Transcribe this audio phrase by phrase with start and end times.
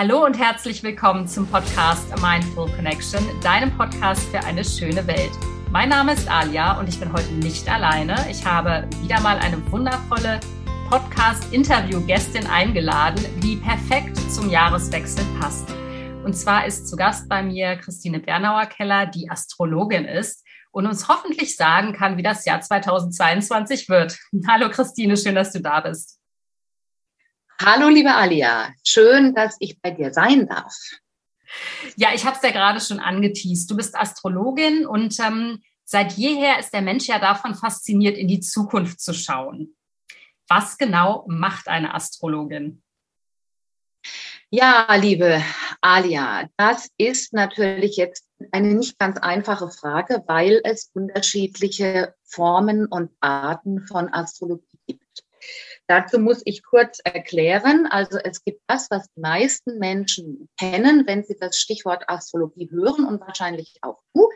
[0.00, 5.32] Hallo und herzlich willkommen zum Podcast Mindful Connection, deinem Podcast für eine schöne Welt.
[5.72, 8.14] Mein Name ist Alia und ich bin heute nicht alleine.
[8.30, 10.38] Ich habe wieder mal eine wundervolle
[10.88, 15.68] Podcast-Interview-Gästin eingeladen, die perfekt zum Jahreswechsel passt.
[16.22, 21.56] Und zwar ist zu Gast bei mir Christine Bernauer-Keller, die Astrologin ist und uns hoffentlich
[21.56, 24.16] sagen kann, wie das Jahr 2022 wird.
[24.46, 26.17] Hallo Christine, schön, dass du da bist.
[27.60, 28.72] Hallo, liebe Alia.
[28.84, 30.72] Schön, dass ich bei dir sein darf.
[31.96, 33.68] Ja, ich habe es ja gerade schon angeteased.
[33.68, 38.38] Du bist Astrologin und ähm, seit jeher ist der Mensch ja davon fasziniert, in die
[38.38, 39.74] Zukunft zu schauen.
[40.46, 42.80] Was genau macht eine Astrologin?
[44.50, 45.42] Ja, liebe
[45.80, 53.10] Alia, das ist natürlich jetzt eine nicht ganz einfache Frage, weil es unterschiedliche Formen und
[53.18, 55.07] Arten von Astrologie gibt.
[55.88, 57.86] Dazu muss ich kurz erklären.
[57.90, 63.06] Also es gibt das, was die meisten Menschen kennen, wenn sie das Stichwort Astrologie hören
[63.06, 64.28] und wahrscheinlich auch du.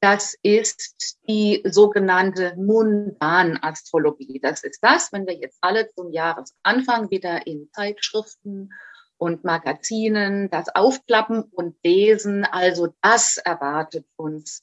[0.00, 4.40] Das ist die sogenannte Mundan-Astrologie.
[4.42, 8.68] Das ist das, wenn wir jetzt alle zum Jahresanfang wieder in Zeitschriften
[9.16, 12.44] und Magazinen das aufklappen und lesen.
[12.44, 14.60] Also das erwartet uns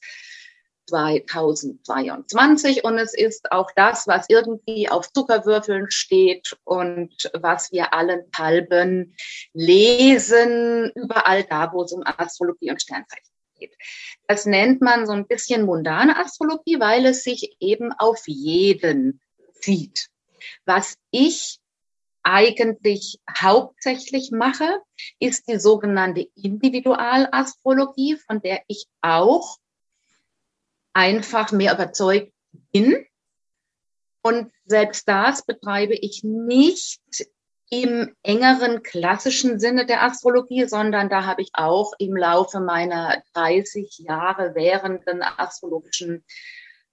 [0.88, 9.14] 2022 und es ist auch das, was irgendwie auf Zuckerwürfeln steht und was wir allenthalben
[9.52, 13.76] lesen, überall da, wo es um Astrologie und Sternzeichen geht.
[14.26, 19.20] Das nennt man so ein bisschen mundane Astrologie, weil es sich eben auf jeden
[19.60, 20.08] zieht.
[20.64, 21.58] Was ich
[22.22, 24.82] eigentlich hauptsächlich mache,
[25.18, 29.58] ist die sogenannte Individualastrologie, von der ich auch
[30.98, 32.32] einfach mehr überzeugt
[32.72, 33.06] bin.
[34.20, 37.00] Und selbst das betreibe ich nicht
[37.70, 43.98] im engeren klassischen Sinne der Astrologie, sondern da habe ich auch im Laufe meiner 30
[43.98, 46.24] Jahre währenden astrologischen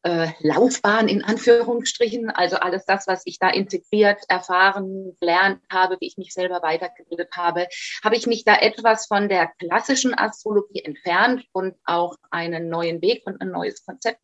[0.06, 6.06] äh, Laufbahn in Anführungsstrichen, also alles das, was ich da integriert, erfahren, gelernt habe, wie
[6.06, 7.68] ich mich selber weitergebildet habe,
[8.03, 13.24] habe ich mich da etwas von der klassischen Astrologie entfernt und auch einen neuen Weg
[13.25, 14.22] und ein neues Konzept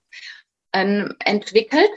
[0.71, 1.91] ähm, entwickelt.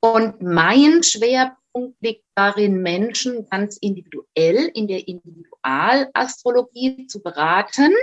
[0.00, 1.59] Und mein Schwerpunkt
[2.00, 7.94] liegt darin, Menschen ganz individuell in der Individualastrologie zu beraten.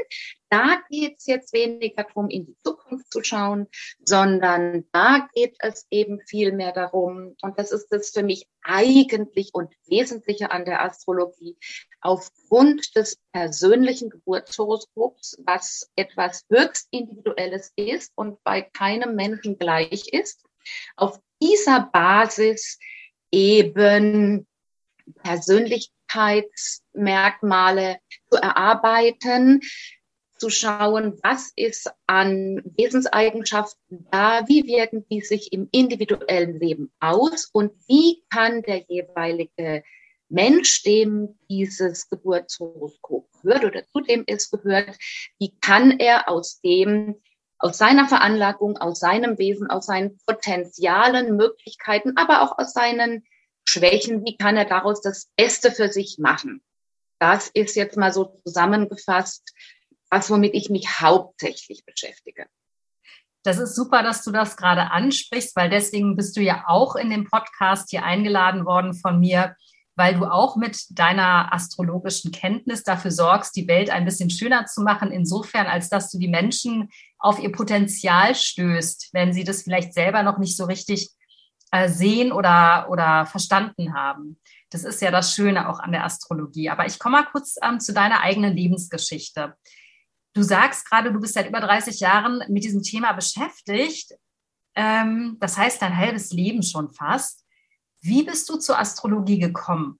[0.49, 3.67] Da geht es jetzt weniger darum, in die Zukunft zu schauen,
[4.05, 9.53] sondern da geht es eben viel mehr darum, und das ist das für mich eigentlich
[9.53, 11.57] und Wesentliche an der Astrologie,
[11.99, 20.45] aufgrund des persönlichen Geburtshoroskops, was etwas höchst Individuelles ist und bei keinem Menschen gleich ist,
[20.95, 22.79] auf dieser Basis
[23.31, 24.45] eben
[25.23, 27.99] Persönlichkeitsmerkmale
[28.29, 29.61] zu erarbeiten,
[30.37, 37.49] zu schauen, was ist an Wesenseigenschaften da, wie wirken die sich im individuellen Leben aus
[37.51, 39.83] und wie kann der jeweilige
[40.29, 44.97] Mensch, dem dieses Geburtshoroskop gehört oder zu dem es gehört,
[45.39, 47.15] wie kann er aus dem
[47.59, 53.25] aus seiner Veranlagung, aus seinem Wesen, aus seinen Potenzialen, Möglichkeiten, aber auch aus seinen
[53.67, 56.61] Schwächen, wie kann er daraus das Beste für sich machen?
[57.19, 59.53] Das ist jetzt mal so zusammengefasst,
[60.09, 62.45] was womit ich mich hauptsächlich beschäftige.
[63.43, 67.09] Das ist super, dass du das gerade ansprichst, weil deswegen bist du ja auch in
[67.09, 69.55] dem Podcast hier eingeladen worden von mir,
[69.95, 74.81] weil du auch mit deiner astrologischen Kenntnis dafür sorgst, die Welt ein bisschen schöner zu
[74.81, 76.89] machen, insofern, als dass du die Menschen
[77.19, 81.09] auf ihr Potenzial stößt, wenn sie das vielleicht selber noch nicht so richtig
[81.71, 84.39] äh, sehen oder, oder verstanden haben.
[84.69, 86.69] Das ist ja das Schöne auch an der Astrologie.
[86.69, 89.55] Aber ich komme mal kurz ähm, zu deiner eigenen Lebensgeschichte.
[90.33, 94.13] Du sagst gerade, du bist seit über 30 Jahren mit diesem Thema beschäftigt.
[94.75, 97.43] Ähm, das heißt, dein halbes Leben schon fast.
[98.01, 99.99] Wie bist du zur Astrologie gekommen?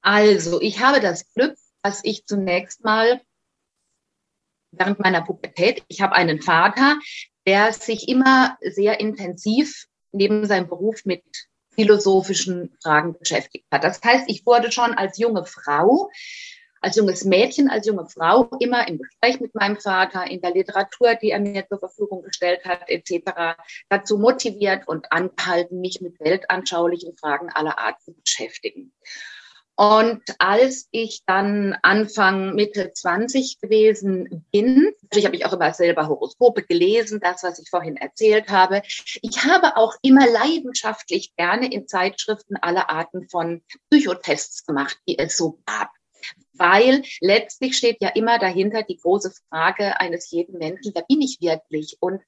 [0.00, 3.20] Also, ich habe das Glück, dass ich zunächst mal
[4.78, 6.98] während meiner Pubertät, ich habe einen Vater,
[7.46, 11.22] der sich immer sehr intensiv neben seinem Beruf mit
[11.74, 13.84] philosophischen Fragen beschäftigt hat.
[13.84, 16.10] Das heißt, ich wurde schon als junge Frau
[16.80, 21.16] als junges Mädchen, als junge Frau immer im Gespräch mit meinem Vater, in der Literatur,
[21.16, 23.58] die er mir zur Verfügung gestellt hat, etc.,
[23.88, 28.92] dazu motiviert und angehalten, mich mit weltanschaulichen Fragen aller Art zu beschäftigen.
[29.76, 36.08] Und als ich dann Anfang Mitte 20 gewesen bin, natürlich habe ich auch immer selber
[36.08, 38.80] Horoskope gelesen, das, was ich vorhin erzählt habe.
[39.20, 45.36] Ich habe auch immer leidenschaftlich gerne in Zeitschriften alle Arten von Psychotests gemacht, die es
[45.36, 45.90] so gab.
[46.54, 51.38] Weil letztlich steht ja immer dahinter die große Frage eines jeden Menschen, wer bin ich
[51.42, 51.98] wirklich?
[52.00, 52.22] Und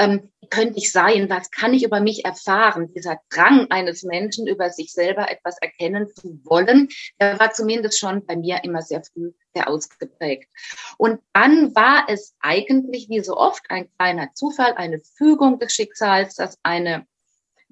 [0.00, 1.28] ähm, könnte ich sein?
[1.30, 2.92] Was kann ich über mich erfahren?
[2.92, 6.88] Dieser Drang eines Menschen, über sich selber etwas erkennen zu wollen,
[7.20, 10.48] der war zumindest schon bei mir immer sehr früh sehr ausgeprägt.
[10.96, 16.34] Und dann war es eigentlich wie so oft ein kleiner Zufall, eine Fügung des Schicksals,
[16.36, 17.06] dass eine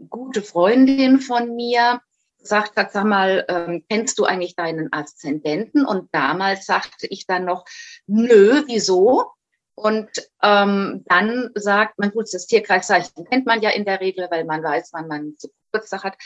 [0.08, 2.00] gute Freundin von mir
[2.40, 5.84] sagt hat, sag mal, ähm, kennst du eigentlich deinen Aszendenten?
[5.84, 7.64] Und damals sagte ich dann noch,
[8.06, 9.32] nö, wieso?
[9.78, 10.10] Und
[10.42, 14.62] ähm, dann sagt man, gut, das Tierkreiszeichen kennt man ja in der Regel, weil man
[14.62, 16.16] weiß, wann man zu Geburtstag hat.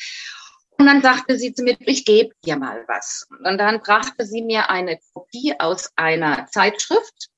[0.79, 3.29] Und dann sagte sie zu mir, ich gebe dir mal was.
[3.45, 7.29] Und dann brachte sie mir eine Kopie aus einer Zeitschrift,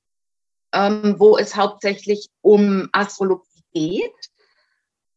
[0.73, 4.29] ähm, wo es hauptsächlich um Astrologie geht.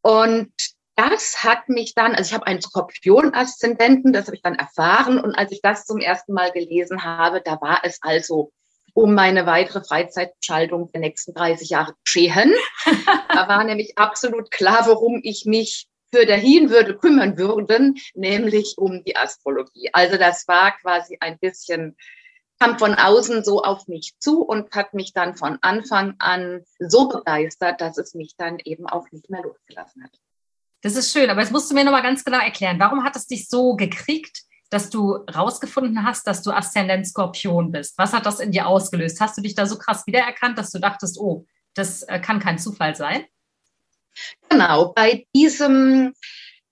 [0.02, 0.52] Und
[0.96, 5.20] das hat mich dann, also ich habe einen Skorpion-Aszendenten, das habe ich dann erfahren.
[5.20, 8.50] Und als ich das zum ersten Mal gelesen habe, da war es also
[8.94, 12.54] um meine weitere Freizeitschaltung der nächsten 30 Jahre geschehen.
[13.28, 19.04] da war nämlich absolut klar, worum ich mich für dahin würde kümmern würden, nämlich um
[19.04, 19.90] die Astrologie.
[19.92, 21.96] Also das war quasi ein bisschen,
[22.58, 27.08] kam von außen so auf mich zu und hat mich dann von Anfang an so
[27.08, 30.18] begeistert, dass es mich dann eben auch nicht mehr losgelassen hat.
[30.82, 33.26] Das ist schön, aber jetzt musst du mir nochmal ganz genau erklären, warum hat es
[33.26, 37.96] dich so gekriegt, dass du rausgefunden hast, dass du Aszendent Skorpion bist?
[37.98, 39.20] Was hat das in dir ausgelöst?
[39.20, 42.58] Hast du dich da so krass wiedererkannt, dass du dachtest, oh, das äh, kann kein
[42.58, 43.24] Zufall sein?
[44.48, 46.12] Genau, bei diesem,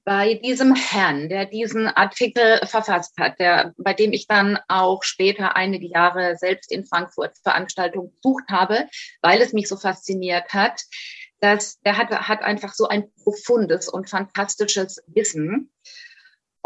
[0.05, 5.57] bei diesem Herrn, der diesen Artikel verfasst hat, der, bei dem ich dann auch später
[5.57, 8.89] einige Jahre selbst in Frankfurt Veranstaltungen besucht habe,
[9.23, 10.83] weil es mich so fasziniert hat,
[11.41, 15.71] dass der hat, hat einfach so ein profundes und fantastisches Wissen.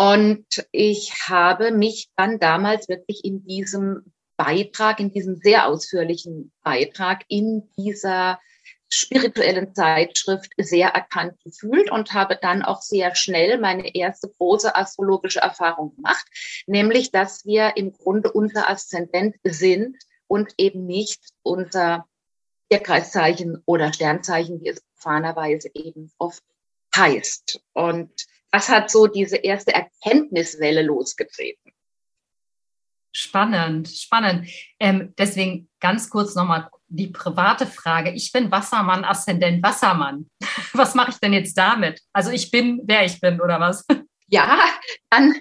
[0.01, 7.23] Und ich habe mich dann damals wirklich in diesem Beitrag, in diesem sehr ausführlichen Beitrag
[7.29, 8.41] in dieser
[8.89, 15.41] spirituellen Zeitschrift sehr erkannt gefühlt und habe dann auch sehr schnell meine erste große astrologische
[15.41, 16.25] Erfahrung gemacht,
[16.67, 22.07] nämlich dass wir im Grunde unser Aszendent sind und eben nicht unser
[22.71, 26.43] Tierkreiszeichen oder Sternzeichen, wie es profanerweise eben oft
[26.97, 27.61] heißt.
[27.75, 28.11] Und
[28.51, 31.73] das hat so diese erste Erkenntniswelle losgetreten.
[33.13, 34.49] Spannend, spannend.
[34.79, 38.11] Ähm, deswegen ganz kurz nochmal die private Frage.
[38.13, 40.29] Ich bin Wassermann, Aszendent Wassermann.
[40.73, 42.01] Was mache ich denn jetzt damit?
[42.13, 43.85] Also ich bin, wer ich bin, oder was?
[44.33, 44.61] Ja,
[45.11, 45.35] dann,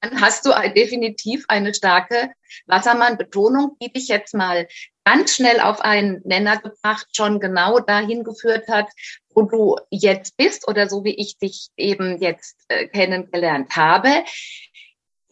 [0.00, 2.32] dann hast du definitiv eine starke
[2.64, 4.66] Wassermann-Betonung, die dich jetzt mal
[5.04, 8.88] ganz schnell auf einen Nenner gebracht, schon genau dahin geführt hat,
[9.34, 14.24] wo du jetzt bist oder so wie ich dich eben jetzt äh, kennengelernt habe,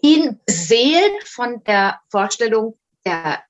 [0.02, 3.42] ihn beseelt von der Vorstellung der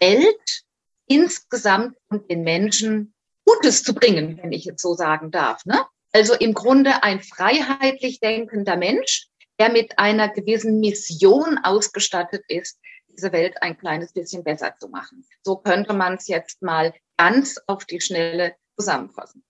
[0.00, 0.62] Welt
[1.06, 3.14] insgesamt und den Menschen
[3.44, 5.64] Gutes zu bringen, wenn ich jetzt so sagen darf.
[5.64, 5.84] Ne?
[6.12, 9.26] Also im Grunde ein freiheitlich denkender Mensch,
[9.58, 12.78] der mit einer gewissen Mission ausgestattet ist,
[13.20, 15.24] diese Welt ein kleines bisschen besser zu machen.
[15.42, 19.44] So könnte man es jetzt mal ganz auf die Schnelle zusammenfassen.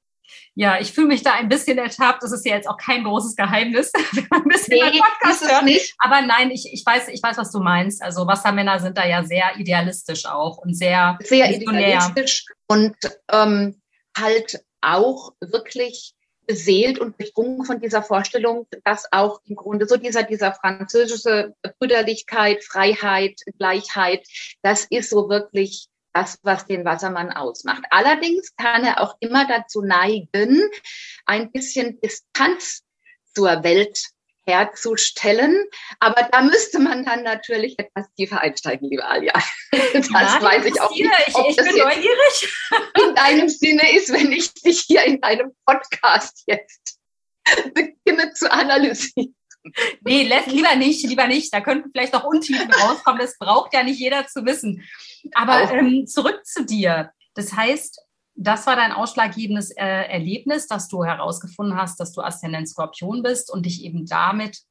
[0.55, 2.23] Ja, ich fühle mich da ein bisschen ertappt.
[2.23, 5.65] Das ist ja jetzt auch kein großes Geheimnis, wenn man ein bisschen nee, Podcast hört.
[5.65, 5.95] Nicht.
[5.99, 8.03] Aber nein, ich, ich, weiß, ich weiß, was du meinst.
[8.03, 12.97] Also Wassermänner sind da ja sehr idealistisch auch und sehr, sehr idealistisch und
[13.31, 13.81] ähm,
[14.17, 16.15] halt auch wirklich
[16.51, 22.65] beseelt und durchdrungen von dieser Vorstellung, dass auch im Grunde so dieser, dieser französische Brüderlichkeit,
[22.65, 24.27] Freiheit, Gleichheit,
[24.61, 27.85] das ist so wirklich das, was den Wassermann ausmacht.
[27.91, 30.61] Allerdings kann er auch immer dazu neigen,
[31.25, 32.83] ein bisschen Distanz
[33.33, 34.09] zur Welt
[34.51, 35.65] herzustellen.
[35.99, 39.33] Aber da müsste man dann natürlich etwas tiefer einsteigen, liebe Alia.
[39.93, 41.09] Das ja, weiß ich auch nicht.
[41.27, 42.55] Ich, ich bin neugierig.
[43.07, 46.99] In deinem Sinne ist, wenn ich dich hier in deinem Podcast jetzt
[47.75, 49.35] beginne zu analysieren.
[50.03, 51.53] Nee, lieber nicht, lieber nicht.
[51.53, 53.21] Da könnten vielleicht auch Untiefen rauskommen.
[53.21, 54.89] Das braucht ja nicht jeder zu wissen.
[55.35, 57.13] Aber ähm, zurück zu dir.
[57.35, 58.01] Das heißt,
[58.43, 63.53] das war dein ausschlaggebendes äh, Erlebnis, dass du herausgefunden hast, dass du Aszendent Skorpion bist
[63.53, 64.63] und dich eben damit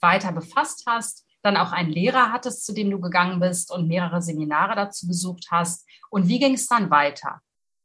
[0.00, 4.20] weiter befasst hast, dann auch einen Lehrer hattest, zu dem du gegangen bist und mehrere
[4.20, 5.88] Seminare dazu besucht hast.
[6.10, 7.40] Und wie ging es dann weiter?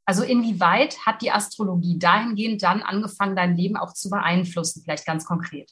[0.06, 5.24] Also inwieweit hat die Astrologie dahingehend dann angefangen, dein Leben auch zu beeinflussen, vielleicht ganz
[5.24, 5.72] konkret?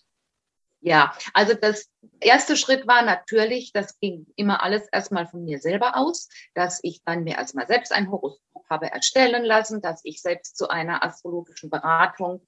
[0.80, 5.98] Ja, also das erste Schritt war natürlich, das ging immer alles erstmal von mir selber
[5.98, 10.56] aus, dass ich dann mir erstmal selbst ein Horoskop habe erstellen lassen, dass ich selbst
[10.56, 12.42] zu einer astrologischen Beratung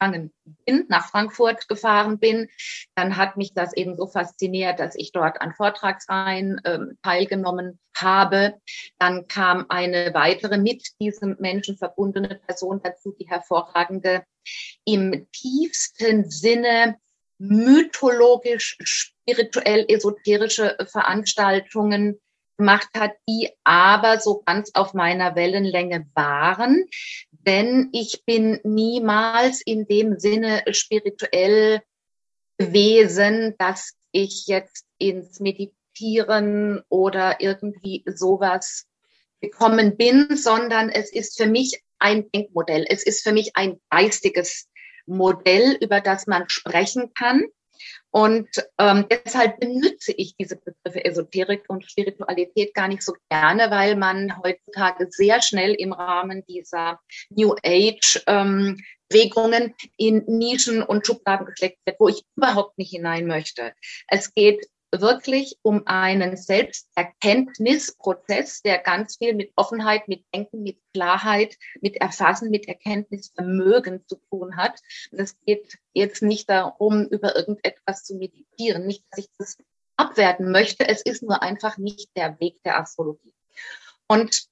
[0.00, 0.32] gegangen
[0.64, 2.48] bin, nach Frankfurt gefahren bin.
[2.94, 8.54] Dann hat mich das eben so fasziniert, dass ich dort an Vortragsreihen ähm, teilgenommen habe.
[8.98, 14.24] Dann kam eine weitere mit diesem Menschen verbundene Person dazu, die hervorragende
[14.84, 16.96] im tiefsten Sinne
[17.40, 22.20] mythologisch, spirituell, esoterische Veranstaltungen
[22.58, 26.84] gemacht hat, die aber so ganz auf meiner Wellenlänge waren.
[27.30, 31.80] Denn ich bin niemals in dem Sinne spirituell
[32.58, 38.86] gewesen, dass ich jetzt ins Meditieren oder irgendwie sowas
[39.40, 42.84] gekommen bin, sondern es ist für mich ein Denkmodell.
[42.88, 44.68] Es ist für mich ein geistiges
[45.16, 47.44] Modell, über das man sprechen kann.
[48.10, 48.48] Und
[48.78, 54.36] ähm, deshalb benutze ich diese Begriffe Esoterik und Spiritualität gar nicht so gerne, weil man
[54.42, 56.98] heutzutage sehr schnell im Rahmen dieser
[57.30, 63.26] New Age ähm, Bewegungen in Nischen und Schubladen gesteckt wird, wo ich überhaupt nicht hinein
[63.26, 63.72] möchte.
[64.08, 71.56] Es geht wirklich um einen Selbsterkenntnisprozess, der ganz viel mit Offenheit, mit Denken, mit Klarheit,
[71.80, 74.78] mit Erfassen, mit Erkenntnisvermögen zu tun hat.
[75.12, 78.86] Es geht jetzt nicht darum, über irgendetwas zu meditieren.
[78.86, 79.56] Nicht, dass ich das
[79.96, 80.88] abwerten möchte.
[80.88, 83.32] Es ist nur einfach nicht der Weg der Astrologie.
[84.08, 84.48] Und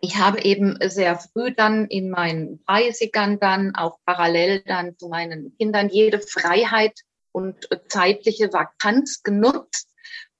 [0.00, 5.56] ich habe eben sehr früh dann in meinen 30ern dann auch parallel dann zu meinen
[5.58, 7.00] Kindern jede Freiheit
[7.36, 9.90] und zeitliche Vakanz genutzt,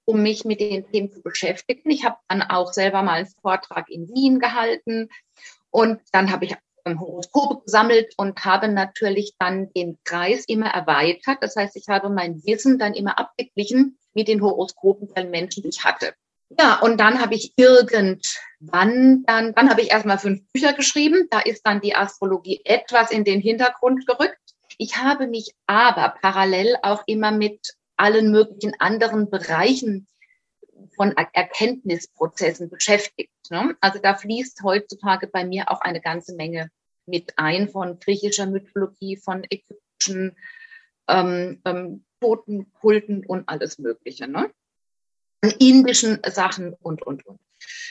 [0.03, 1.91] um mich mit den Themen zu beschäftigen.
[1.91, 5.09] Ich habe dann auch selber mal einen Vortrag in Wien gehalten
[5.69, 6.55] und dann habe ich
[6.87, 11.37] Horoskope gesammelt und habe natürlich dann den Kreis immer erweitert.
[11.41, 15.69] Das heißt, ich habe mein Wissen dann immer abgeglichen mit den Horoskopen der Menschen, die
[15.69, 16.15] ich hatte.
[16.57, 18.21] Ja, und dann habe ich irgendwann
[18.59, 21.27] dann, dann habe ich erstmal fünf Bücher geschrieben.
[21.29, 24.39] Da ist dann die Astrologie etwas in den Hintergrund gerückt.
[24.77, 30.07] Ich habe mich aber parallel auch immer mit allen möglichen anderen Bereichen
[30.95, 33.31] von Erkenntnisprozessen beschäftigt.
[33.49, 33.75] Ne?
[33.81, 36.69] Also da fließt heutzutage bei mir auch eine ganze Menge
[37.05, 40.35] mit ein von griechischer Mythologie, von ägyptischen
[41.07, 44.27] ähm, ähm, Totenkulten und alles Mögliche.
[44.27, 44.51] Ne?
[45.59, 47.39] Indischen Sachen und, und, und.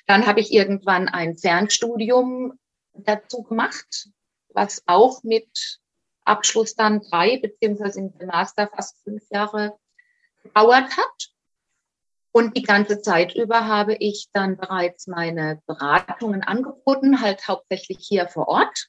[0.07, 2.59] Dann habe ich irgendwann ein Fernstudium
[2.93, 4.11] dazu gemacht,
[4.49, 5.81] was auch mit
[6.27, 9.77] Abschluss dann drei, beziehungsweise im Master fast fünf Jahre
[10.43, 11.31] gedauert hat.
[12.33, 18.29] Und die ganze Zeit über habe ich dann bereits meine Beratungen angeboten, halt hauptsächlich hier
[18.29, 18.89] vor Ort.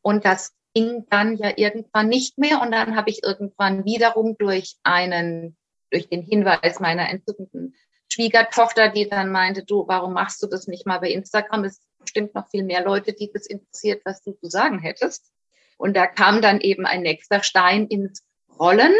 [0.00, 2.60] Und das ging dann ja irgendwann nicht mehr.
[2.60, 5.56] Und dann habe ich irgendwann wiederum durch einen,
[5.90, 7.74] durch den Hinweis meiner entzückenden
[8.08, 11.64] Schwiegertochter, die dann meinte, du, warum machst du das nicht mal bei Instagram?
[11.64, 15.33] Es bestimmt noch viel mehr Leute, die das interessiert, was du zu sagen hättest.
[15.76, 18.22] Und da kam dann eben ein nächster Stein ins
[18.58, 18.94] Rollen,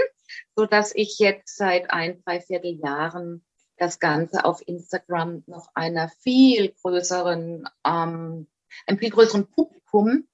[0.56, 3.44] so dass ich jetzt seit ein, dreiviertel Jahren
[3.76, 8.46] das Ganze auf Instagram noch einer viel größeren, ähm,
[8.86, 10.26] einem viel größeren Publikum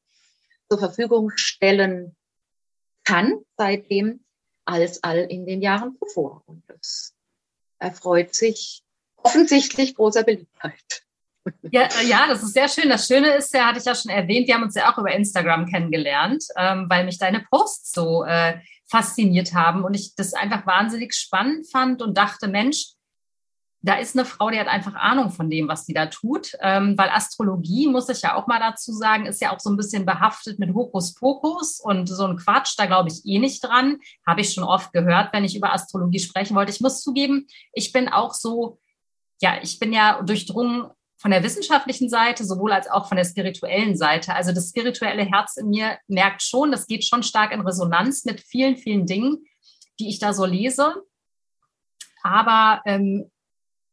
[0.69, 2.17] zur Verfügung stellen
[3.05, 4.25] kann seitdem
[4.65, 6.43] als all in den Jahren zuvor.
[6.47, 7.15] Und das
[7.79, 8.83] erfreut sich
[9.17, 11.05] offensichtlich großer Beliebtheit.
[11.71, 12.89] Ja, äh, ja, das ist sehr schön.
[12.89, 15.13] Das Schöne ist ja, hatte ich ja schon erwähnt, wir haben uns ja auch über
[15.13, 20.67] Instagram kennengelernt, ähm, weil mich deine Posts so äh, fasziniert haben und ich das einfach
[20.67, 22.95] wahnsinnig spannend fand und dachte, Mensch,
[23.83, 26.99] da ist eine Frau, die hat einfach Ahnung von dem, was sie da tut, ähm,
[26.99, 30.05] weil Astrologie, muss ich ja auch mal dazu sagen, ist ja auch so ein bisschen
[30.05, 33.99] behaftet mit Hokuspokus und so ein Quatsch, da glaube ich eh nicht dran.
[34.27, 36.73] Habe ich schon oft gehört, wenn ich über Astrologie sprechen wollte.
[36.73, 38.79] Ich muss zugeben, ich bin auch so,
[39.41, 40.91] ja, ich bin ja durchdrungen
[41.21, 44.35] von der wissenschaftlichen Seite, sowohl als auch von der spirituellen Seite.
[44.35, 48.41] Also das spirituelle Herz in mir merkt schon, das geht schon stark in Resonanz mit
[48.41, 49.45] vielen, vielen Dingen,
[49.99, 50.95] die ich da so lese.
[52.23, 53.31] Aber ähm,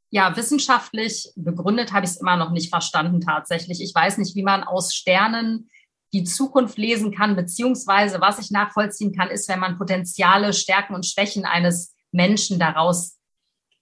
[0.09, 3.81] ja, wissenschaftlich begründet habe ich es immer noch nicht verstanden tatsächlich.
[3.81, 5.69] Ich weiß nicht, wie man aus Sternen
[6.13, 11.05] die Zukunft lesen kann, beziehungsweise was ich nachvollziehen kann, ist, wenn man Potenziale, Stärken und
[11.05, 13.17] Schwächen eines Menschen daraus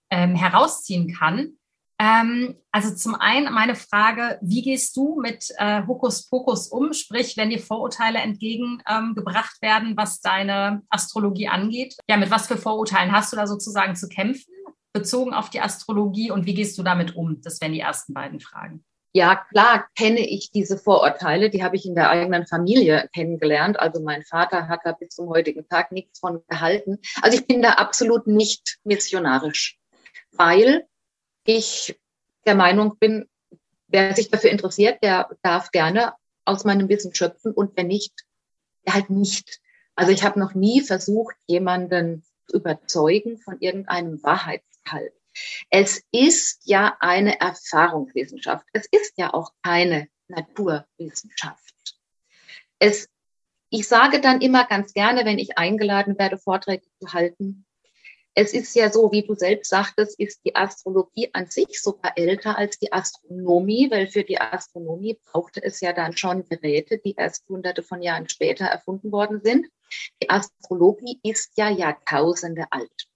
[0.09, 1.59] ähm, herausziehen kann.
[1.97, 6.91] Ähm, also zum einen meine Frage, wie gehst du mit äh, Hokuspokus um?
[6.93, 11.95] Sprich, wenn dir Vorurteile entgegengebracht ähm, werden, was deine Astrologie angeht.
[12.09, 14.53] Ja, mit was für Vorurteilen hast du da sozusagen zu kämpfen,
[14.91, 17.41] bezogen auf die Astrologie und wie gehst du damit um?
[17.41, 18.83] Das wären die ersten beiden Fragen.
[19.13, 23.79] Ja, klar kenne ich diese Vorurteile, die habe ich in der eigenen Familie kennengelernt.
[23.79, 26.97] Also mein Vater hat da bis zum heutigen Tag nichts von gehalten.
[27.21, 29.77] Also ich bin da absolut nicht missionarisch,
[30.33, 30.85] weil
[31.45, 31.99] ich
[32.45, 33.27] der Meinung bin,
[33.87, 38.25] wer sich dafür interessiert, der darf gerne aus meinem Wissen schöpfen und wer nicht,
[38.85, 39.61] der halt nicht.
[39.95, 45.13] Also ich habe noch nie versucht, jemanden zu überzeugen von irgendeinem Wahrheitsgehalt.
[45.69, 48.65] Es ist ja eine Erfahrungswissenschaft.
[48.73, 51.73] Es ist ja auch keine Naturwissenschaft.
[52.79, 53.09] Es,
[53.69, 57.65] ich sage dann immer ganz gerne, wenn ich eingeladen werde, Vorträge zu halten,
[58.37, 62.57] es ist ja so, wie du selbst sagtest, ist die Astrologie an sich sogar älter
[62.57, 67.47] als die Astronomie, weil für die Astronomie brauchte es ja dann schon Geräte, die erst
[67.47, 69.67] hunderte von Jahren später erfunden worden sind.
[70.21, 73.07] Die Astrologie ist ja Jahrtausende alt.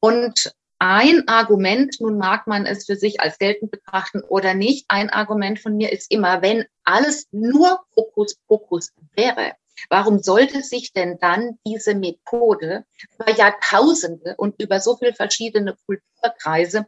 [0.00, 5.10] Und ein Argument, nun mag man es für sich als geltend betrachten oder nicht, ein
[5.10, 9.52] Argument von mir ist immer, wenn alles nur Fokus-Fokus wäre,
[9.88, 12.84] warum sollte sich denn dann diese Methode
[13.18, 16.86] über Jahrtausende und über so viele verschiedene Kulturkreise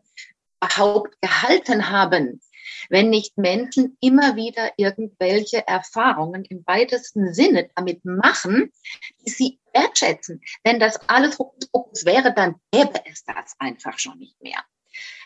[0.61, 2.41] überhaupt gehalten haben?
[2.89, 8.73] wenn nicht Menschen immer wieder irgendwelche Erfahrungen im weitesten Sinne damit machen,
[9.21, 10.43] die sie wertschätzen.
[10.65, 14.63] Wenn das alles Hokuspokus wäre, dann gäbe es das einfach schon nicht mehr.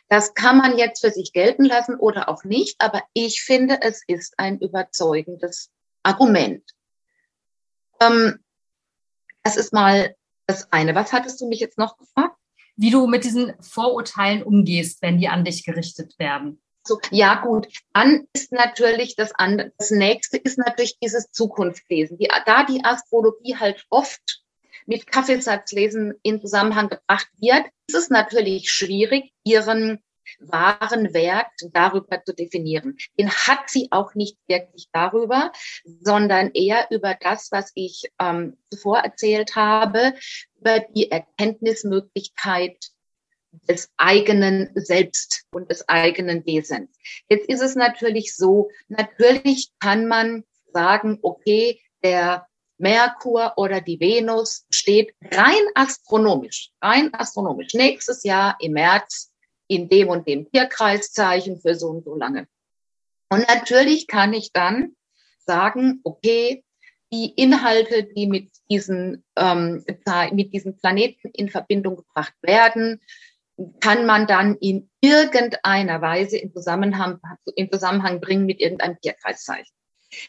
[0.08, 4.02] Das kann man jetzt für sich gelten lassen oder auch nicht, aber ich finde, es
[4.06, 5.70] ist ein überzeugendes
[6.04, 6.62] Argument.
[8.00, 8.38] Ähm,
[9.42, 10.14] das ist mal
[10.46, 10.94] das eine.
[10.94, 12.36] Was hattest du mich jetzt noch gefragt?
[12.76, 16.60] Wie du mit diesen Vorurteilen umgehst, wenn die an dich gerichtet werden.
[16.86, 22.16] So, ja gut, dann ist natürlich das andere, das nächste ist natürlich dieses Zukunftslesen.
[22.18, 24.44] Die, da die Astrologie halt oft
[24.86, 30.00] mit Kaffeesatzlesen in Zusammenhang gebracht wird, ist es natürlich schwierig, ihren
[30.38, 32.96] wahren Wert darüber zu definieren.
[33.18, 35.52] Den hat sie auch nicht wirklich darüber,
[35.84, 40.14] sondern eher über das, was ich ähm, zuvor erzählt habe,
[40.60, 42.76] über die Erkenntnismöglichkeit
[43.68, 46.90] des eigenen Selbst und des eigenen Wesens.
[47.28, 52.46] Jetzt ist es natürlich so, natürlich kann man sagen, okay, der
[52.78, 59.32] Merkur oder die Venus steht rein astronomisch, rein astronomisch nächstes Jahr im März
[59.68, 62.46] in dem und dem Tierkreiszeichen für so und so lange.
[63.28, 64.94] Und natürlich kann ich dann
[65.38, 66.64] sagen, okay,
[67.12, 69.84] die Inhalte, die mit diesen, ähm,
[70.32, 73.00] mit diesen Planeten in Verbindung gebracht werden,
[73.80, 77.20] kann man dann in irgendeiner Weise in Zusammenhang,
[77.54, 79.75] in Zusammenhang bringen mit irgendeinem Tierkreiszeichen.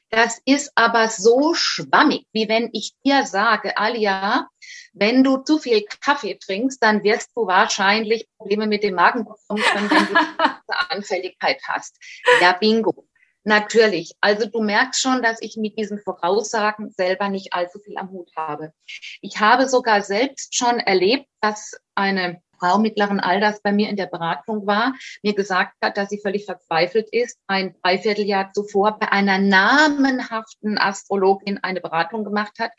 [0.10, 4.48] Das ist aber so schwammig, wie wenn ich dir sage, Alia,
[4.94, 9.64] wenn du zu viel Kaffee trinkst, dann wirst du wahrscheinlich Probleme mit dem Magen bekommen
[9.64, 11.98] können, wenn du eine Anfälligkeit hast.
[12.42, 13.08] Ja, bingo.
[13.44, 14.14] Natürlich.
[14.20, 18.30] Also du merkst schon, dass ich mit diesen Voraussagen selber nicht allzu viel am Hut
[18.36, 18.74] habe.
[19.22, 24.08] Ich habe sogar selbst schon erlebt, dass eine Frau mittleren Alters bei mir in der
[24.08, 24.94] Beratung war,
[25.24, 31.60] mir gesagt hat, dass sie völlig verzweifelt ist, ein Dreivierteljahr zuvor bei einer namenhaften Astrologin
[31.64, 32.72] eine Beratung gemacht hat.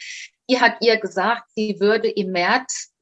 [0.51, 2.93] Die hat ihr gesagt, sie würde im März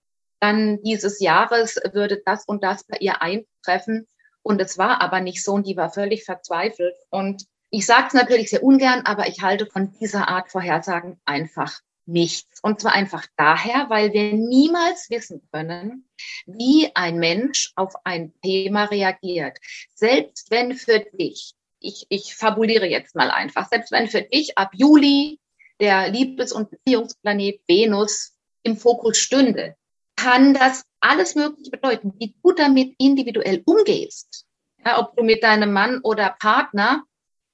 [0.40, 4.06] dann dieses Jahres würde das und das bei ihr eintreffen.
[4.42, 6.94] Und es war aber nicht so und die war völlig verzweifelt.
[7.10, 11.80] Und ich sage es natürlich sehr ungern, aber ich halte von dieser Art Vorhersagen einfach
[12.06, 12.60] nichts.
[12.62, 16.08] Und zwar einfach daher, weil wir niemals wissen können,
[16.46, 19.58] wie ein Mensch auf ein Thema reagiert.
[19.94, 24.70] Selbst wenn für dich, ich, ich fabuliere jetzt mal einfach, selbst wenn für dich ab
[24.74, 25.40] Juli
[25.80, 29.76] der Liebes- und Beziehungsplanet Venus im Fokus stünde,
[30.16, 34.46] kann das alles Mögliche bedeuten, wie du damit individuell umgehst.
[34.84, 37.04] Ja, ob du mit deinem Mann oder Partner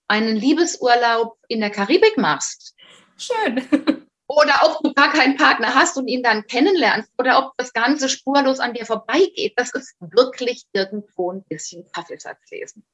[0.07, 2.75] einen Liebesurlaub in der Karibik machst.
[3.17, 3.67] Schön.
[4.37, 8.09] Oder ob du gar keinen Partner hast und ihn dann kennenlernst oder ob das Ganze
[8.09, 9.55] spurlos an dir vorbeigeht.
[9.57, 12.85] Das ist wirklich irgendwo ein bisschen Kaffeesatz lesen.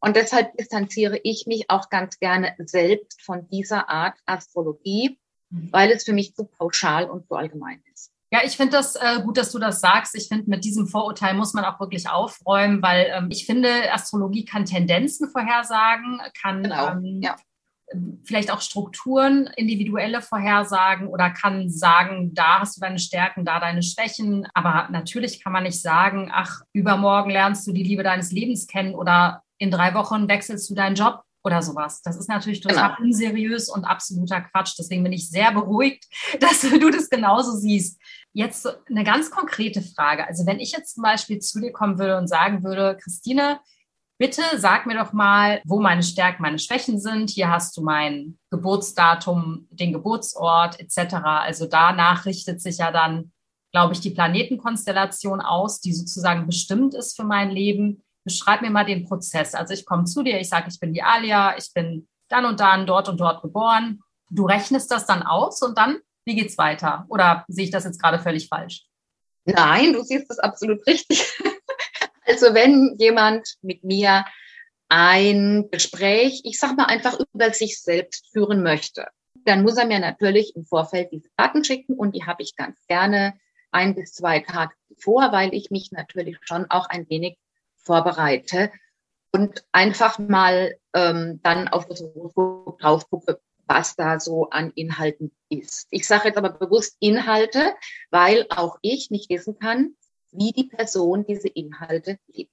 [0.00, 5.18] Und deshalb distanziere ich mich auch ganz gerne selbst von dieser Art Astrologie,
[5.50, 5.72] mhm.
[5.72, 8.12] weil es für mich zu pauschal und zu allgemein ist.
[8.30, 10.14] Ja, ich finde das äh, gut, dass du das sagst.
[10.14, 14.44] Ich finde, mit diesem Vorurteil muss man auch wirklich aufräumen, weil ähm, ich finde, Astrologie
[14.44, 16.92] kann Tendenzen vorhersagen, kann genau.
[16.92, 17.36] ähm, ja
[18.24, 23.82] vielleicht auch Strukturen, individuelle Vorhersagen oder kann sagen, da hast du deine Stärken, da deine
[23.82, 24.46] Schwächen.
[24.54, 28.94] Aber natürlich kann man nicht sagen, ach, übermorgen lernst du die Liebe deines Lebens kennen
[28.94, 32.02] oder in drei Wochen wechselst du deinen Job oder sowas.
[32.02, 33.08] Das ist natürlich total genau.
[33.08, 34.74] unseriös und absoluter Quatsch.
[34.78, 36.04] Deswegen bin ich sehr beruhigt,
[36.40, 38.00] dass du das genauso siehst.
[38.32, 40.26] Jetzt eine ganz konkrete Frage.
[40.26, 43.60] Also wenn ich jetzt zum Beispiel zu dir kommen würde und sagen würde, Christine,
[44.18, 47.30] Bitte sag mir doch mal, wo meine Stärken, meine Schwächen sind.
[47.30, 51.14] Hier hast du mein Geburtsdatum, den Geburtsort etc.
[51.22, 53.30] Also danach richtet sich ja dann,
[53.70, 58.02] glaube ich, die Planetenkonstellation aus, die sozusagen bestimmt ist für mein Leben.
[58.24, 59.54] Beschreib mir mal den Prozess.
[59.54, 62.58] Also ich komme zu dir, ich sage, ich bin die Alia, ich bin dann und
[62.58, 64.00] dann dort und dort geboren.
[64.30, 67.06] Du rechnest das dann aus und dann, wie geht's weiter?
[67.08, 68.84] Oder sehe ich das jetzt gerade völlig falsch?
[69.44, 71.24] Nein, du siehst das absolut richtig.
[72.28, 74.24] Also wenn jemand mit mir
[74.88, 79.06] ein Gespräch, ich sag mal einfach über sich selbst führen möchte,
[79.44, 82.78] dann muss er mir natürlich im Vorfeld diese Daten schicken und die habe ich ganz
[82.86, 83.34] gerne
[83.70, 87.38] ein bis zwei Tage vor, weil ich mich natürlich schon auch ein wenig
[87.76, 88.70] vorbereite
[89.32, 95.32] und einfach mal ähm, dann auf das Horoskop drauf gucke, was da so an Inhalten
[95.48, 95.86] ist.
[95.90, 97.74] Ich sage jetzt aber bewusst Inhalte,
[98.10, 99.94] weil auch ich nicht wissen kann,
[100.32, 102.52] wie die Person diese Inhalte liebt.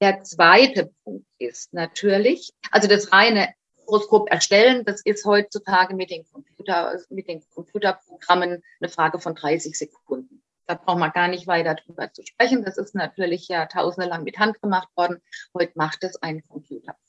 [0.00, 3.54] Der zweite Punkt ist natürlich, also das reine
[3.86, 9.76] Horoskop erstellen, das ist heutzutage mit den, Computer, mit den Computerprogrammen eine Frage von 30
[9.76, 10.42] Sekunden.
[10.66, 12.62] Da braucht man gar nicht weiter drüber zu sprechen.
[12.62, 15.22] Das ist natürlich ja tausendelang mit Hand gemacht worden.
[15.54, 17.07] Heute macht es ein Computerprogramm.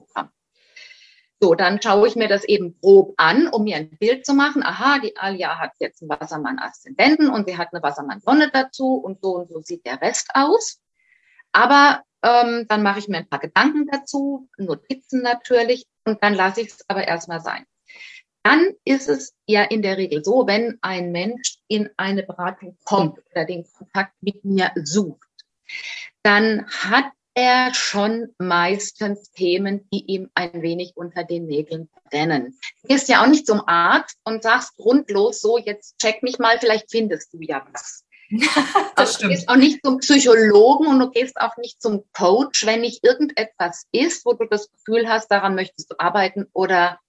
[1.41, 4.62] So, dann schaue ich mir das eben grob an, um mir ein Bild zu machen.
[4.62, 9.38] Aha, die Alia hat jetzt einen Wassermann-Aszendenten und sie hat eine Wassermann-Sonne dazu und so
[9.38, 10.82] und so sieht der Rest aus.
[11.54, 16.62] Aber ähm, dann mache ich mir ein paar Gedanken dazu, Notizen natürlich und dann lasse
[16.62, 17.65] ich es aber erstmal sein.
[18.43, 23.19] Dann ist es ja in der Regel so, wenn ein Mensch in eine Beratung kommt
[23.32, 25.28] oder den Kontakt mit mir sucht,
[26.23, 27.06] dann hat
[27.39, 32.60] er schon meistens Themen, die ihm ein wenig unter den Nägeln brennen.
[32.82, 36.60] Du gehst ja auch nicht zum Arzt und sagst grundlos so, jetzt check mich mal,
[36.60, 38.04] vielleicht findest du ja was.
[38.95, 39.32] das stimmt.
[39.32, 43.06] Du gehst auch nicht zum Psychologen und du gehst auch nicht zum Coach, wenn nicht
[43.06, 46.99] irgendetwas ist, wo du das Gefühl hast, daran möchtest du arbeiten oder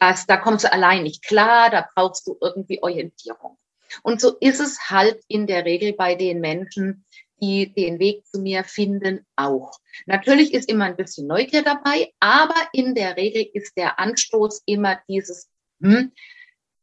[0.00, 3.58] das, da kommst du allein nicht klar, da brauchst du irgendwie Orientierung.
[4.02, 7.06] Und so ist es halt in der Regel bei den Menschen,
[7.40, 9.78] die den Weg zu mir finden, auch.
[10.06, 15.00] Natürlich ist immer ein bisschen Neugier dabei, aber in der Regel ist der Anstoß immer
[15.08, 15.48] dieses
[15.80, 16.12] hm,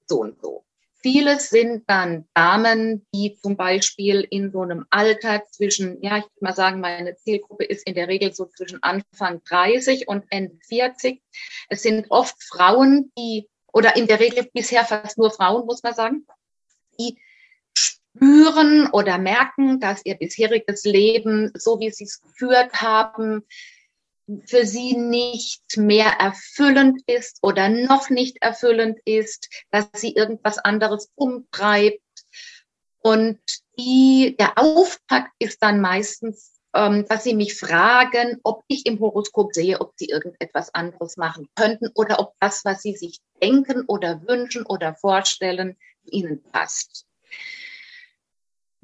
[0.07, 0.65] so und so.
[1.05, 6.39] Viele sind dann Damen, die zum Beispiel in so einem Alter zwischen, ja, ich würde
[6.39, 11.21] mal sagen, meine Zielgruppe ist in der Regel so zwischen Anfang 30 und Ende 40.
[11.69, 15.93] Es sind oft Frauen, die, oder in der Regel bisher fast nur Frauen, muss man
[15.93, 16.25] sagen,
[16.99, 17.19] die
[18.15, 23.43] spüren oder merken, dass ihr bisheriges Leben, so wie sie es geführt haben,
[24.45, 31.11] für sie nicht mehr erfüllend ist oder noch nicht erfüllend ist, dass sie irgendwas anderes
[31.15, 32.01] umtreibt.
[33.01, 33.39] Und
[33.77, 39.53] die, der Auftakt ist dann meistens, ähm, dass sie mich fragen, ob ich im Horoskop
[39.53, 44.27] sehe, ob sie irgendetwas anderes machen könnten oder ob das, was sie sich denken oder
[44.27, 47.05] wünschen oder vorstellen, ihnen passt.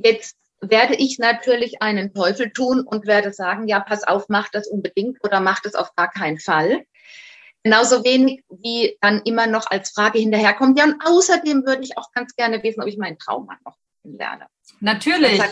[0.03, 4.67] Jetzt werde ich natürlich einen Teufel tun und werde sagen, ja, pass auf, mach das
[4.67, 6.85] unbedingt oder mach das auf gar keinen Fall.
[7.63, 10.77] Genauso wenig wie dann immer noch als Frage hinterherkommt.
[10.77, 14.47] Ja, und außerdem würde ich auch ganz gerne wissen, ob ich meinen Traummann noch lerne.
[14.79, 15.41] Natürlich.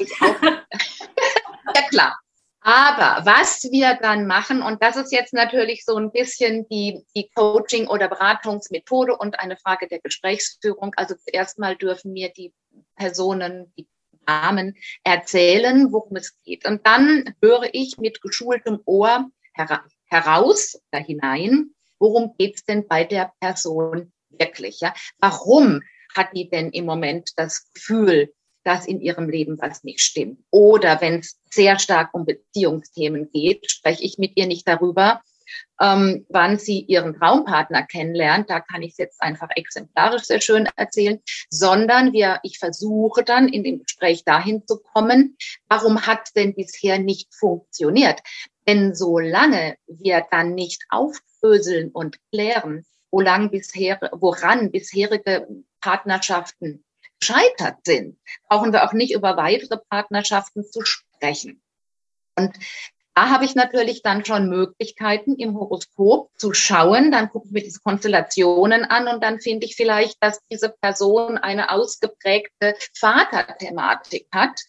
[1.75, 2.19] Ja, klar.
[2.61, 7.29] Aber was wir dann machen, und das ist jetzt natürlich so ein bisschen die, die
[7.35, 10.93] Coaching- oder Beratungsmethode und eine Frage der Gesprächsführung.
[10.97, 12.53] Also zuerst mal dürfen mir die
[12.95, 13.87] Personen, die
[14.29, 16.65] Rahmen erzählen, worum es geht.
[16.65, 22.87] Und dann höre ich mit geschultem Ohr hera heraus da hinein, worum geht es denn
[22.87, 24.79] bei der Person wirklich?
[24.79, 24.93] Ja?
[25.19, 25.81] Warum
[26.15, 30.39] hat die denn im Moment das Gefühl, dass in ihrem Leben was nicht stimmt?
[30.49, 35.21] Oder wenn es sehr stark um Beziehungsthemen geht, spreche ich mit ihr nicht darüber,
[35.81, 38.49] ähm, wann sie ihren Traumpartner kennenlernt.
[38.49, 43.47] Da kann ich es jetzt einfach exemplarisch sehr schön erzählen, sondern wir, ich versuche dann
[43.47, 48.21] in dem Gespräch dahin zu kommen, warum hat denn bisher nicht funktioniert?
[48.67, 55.47] Denn solange wir dann nicht aufdröseln und klären, woran, bisher, woran bisherige
[55.81, 56.83] Partnerschaften
[57.19, 61.61] gescheitert sind, brauchen wir auch nicht über weitere Partnerschaften zu sprechen.
[62.35, 62.55] Und
[63.19, 67.11] da habe ich natürlich dann schon Möglichkeiten im Horoskop zu schauen.
[67.11, 71.37] Dann gucke ich mir diese Konstellationen an und dann finde ich vielleicht, dass diese Person
[71.37, 74.61] eine ausgeprägte Vaterthematik hat,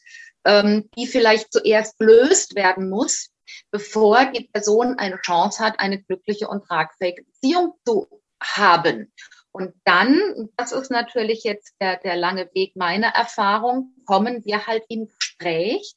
[0.44, 3.30] ähm, die vielleicht zuerst gelöst werden muss,
[3.70, 8.08] bevor die Person eine Chance hat, eine glückliche und tragfähige Beziehung zu
[8.42, 9.12] haben.
[9.52, 14.82] Und dann, das ist natürlich jetzt der, der lange Weg meiner Erfahrung, kommen wir halt
[14.88, 15.94] im Gespräch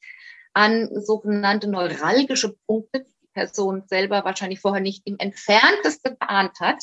[0.54, 6.82] an sogenannte neuralgische Punkte, die Person selber wahrscheinlich vorher nicht im entferntesten geahnt hat.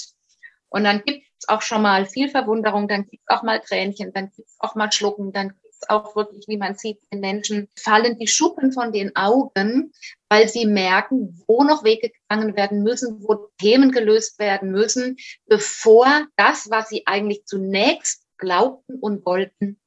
[0.69, 4.13] Und dann gibt es auch schon mal viel Verwunderung, dann gibt es auch mal Tränchen,
[4.13, 7.19] dann gibt es auch mal Schlucken, dann gibt es auch wirklich, wie man sieht, den
[7.19, 9.91] Menschen fallen die Schuppen von den Augen,
[10.29, 16.27] weil sie merken, wo noch Wege gegangen werden müssen, wo Themen gelöst werden müssen, bevor
[16.38, 19.79] das, was sie eigentlich zunächst glaubten und wollten,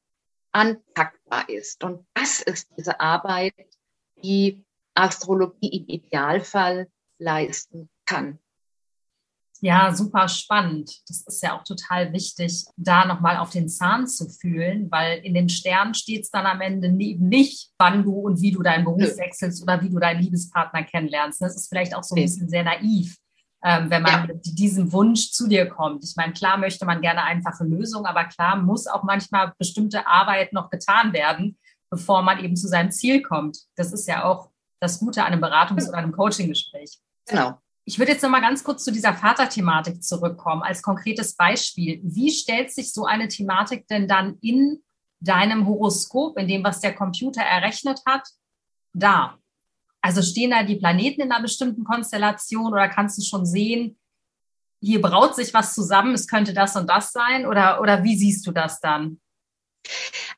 [0.51, 1.83] anpackbar ist.
[1.83, 3.53] Und das ist diese Arbeit,
[4.23, 4.63] die
[4.95, 6.87] Astrologie im Idealfall
[7.19, 8.39] leisten kann.
[9.61, 10.91] Ja, super spannend.
[11.07, 15.33] Das ist ja auch total wichtig, da nochmal auf den Zahn zu fühlen, weil in
[15.33, 19.17] den Sternen steht es dann am Ende nicht, wann du und wie du deinen Beruf
[19.17, 21.41] wechselst oder wie du deinen Liebespartner kennenlernst.
[21.41, 23.17] Das ist vielleicht auch so ein bisschen sehr naiv,
[23.63, 24.27] ähm, wenn man ja.
[24.27, 26.03] mit diesem Wunsch zu dir kommt.
[26.03, 30.51] Ich meine, klar möchte man gerne einfache Lösungen, aber klar muss auch manchmal bestimmte Arbeit
[30.51, 31.57] noch getan werden,
[31.95, 33.57] bevor man eben zu seinem Ziel kommt.
[33.75, 34.49] Das ist ja auch
[34.81, 36.99] das Gute an einem Beratungs- oder einem Coaching-Gespräch.
[37.25, 37.57] Genau.
[37.85, 42.01] Ich würde jetzt noch mal ganz kurz zu dieser Vaterthematik zurückkommen, als konkretes Beispiel.
[42.03, 44.83] Wie stellt sich so eine Thematik denn dann in
[45.21, 48.27] deinem Horoskop, in dem, was der Computer errechnet hat,
[48.93, 49.39] dar?
[50.01, 53.97] Also stehen da die Planeten in einer bestimmten Konstellation oder kannst du schon sehen,
[54.81, 57.45] hier braut sich was zusammen, es könnte das und das sein?
[57.45, 59.19] Oder, oder wie siehst du das dann?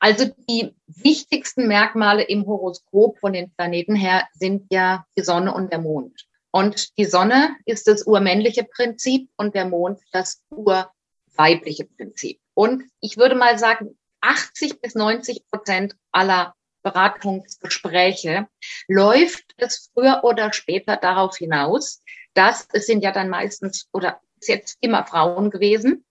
[0.00, 5.72] Also die wichtigsten Merkmale im Horoskop von den Planeten her sind ja die Sonne und
[5.72, 6.26] der Mond.
[6.50, 12.40] Und die Sonne ist das urmännliche Prinzip und der Mond das urweibliche Prinzip.
[12.54, 18.48] Und ich würde mal sagen, 80 bis 90 Prozent aller Beratungsgespräche
[18.86, 22.02] läuft es früher oder später darauf hinaus,
[22.34, 26.04] dass es sind ja dann meistens oder ist jetzt immer Frauen gewesen,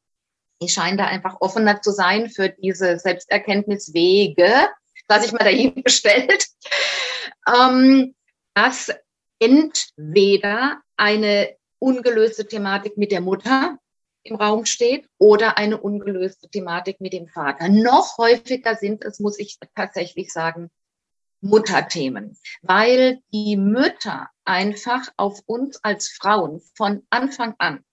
[0.61, 4.69] die scheinen da einfach offener zu sein für diese Selbsterkenntniswege,
[5.07, 6.47] was ich mal dahingestellt,
[7.47, 8.15] ähm,
[8.53, 8.91] dass
[9.39, 13.77] entweder eine ungelöste Thematik mit der Mutter
[14.23, 17.69] im Raum steht oder eine ungelöste Thematik mit dem Vater.
[17.69, 20.69] Noch häufiger sind es, muss ich tatsächlich sagen,
[21.39, 27.85] Mutterthemen, weil die Mütter einfach auf uns als Frauen von Anfang an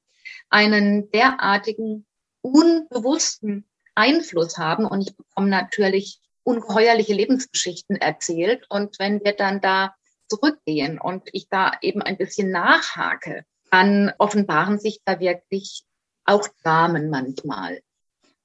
[0.48, 2.06] einen derartigen
[2.44, 4.84] unbewussten Einfluss haben.
[4.84, 8.66] Und ich bekomme natürlich ungeheuerliche Lebensgeschichten erzählt.
[8.68, 9.94] Und wenn wir dann da
[10.28, 15.84] zurückgehen und ich da eben ein bisschen nachhake, dann offenbaren sich da wirklich
[16.24, 17.80] auch Damen manchmal.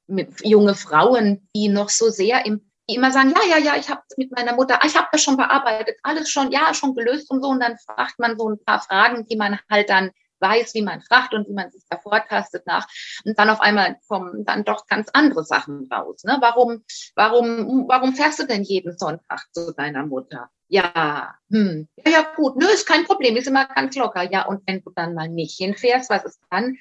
[0.07, 3.87] Mit junge Frauen, die noch so sehr im die immer sagen, ja, ja, ja, ich
[3.89, 7.43] habe mit meiner Mutter, ich habe das schon bearbeitet, alles schon, ja, schon gelöst und
[7.43, 7.49] so.
[7.49, 10.09] Und dann fragt man so ein paar Fragen, die man halt dann
[10.39, 12.87] weiß, wie man fragt und wie man sich da vortastet nach.
[13.25, 16.23] Und dann auf einmal kommen dann doch ganz andere Sachen raus.
[16.23, 16.37] Ne?
[16.39, 16.83] Warum,
[17.15, 20.49] warum, warum fährst du denn jeden Sonntag zu deiner Mutter?
[20.71, 24.31] Ja, hm, ja, ja, gut, nö, ist kein Problem, ist immer ganz locker.
[24.31, 26.77] Ja, und wenn du dann mal nicht hinfährst, was ist dann?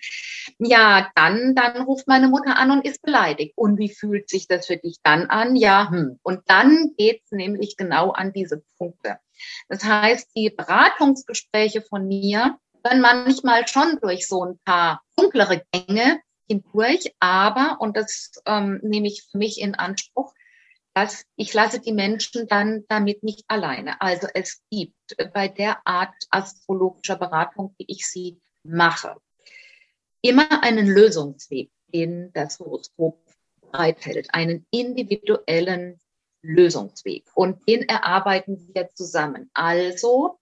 [0.59, 3.55] Ja, dann, dann ruft meine Mutter an und ist beleidigt.
[3.57, 5.57] Und wie fühlt sich das für dich dann an?
[5.57, 6.18] Ja, hm.
[6.23, 9.21] Und dann geht's nämlich genau an diese Punkte.
[9.71, 16.20] Das heißt, die Beratungsgespräche von mir dann manchmal schon durch so ein paar dunklere Gänge
[16.48, 20.32] hindurch, aber, und das ähm, nehme ich für mich in Anspruch,
[20.94, 24.00] dass ich lasse die Menschen dann damit nicht alleine.
[24.00, 24.94] Also es gibt
[25.32, 29.14] bei der Art astrologischer Beratung, wie ich sie mache,
[30.22, 33.20] immer einen Lösungsweg, den das Horoskop
[33.60, 36.00] bereithält, einen individuellen
[36.42, 37.24] Lösungsweg.
[37.34, 39.50] Und den erarbeiten wir zusammen.
[39.54, 40.38] Also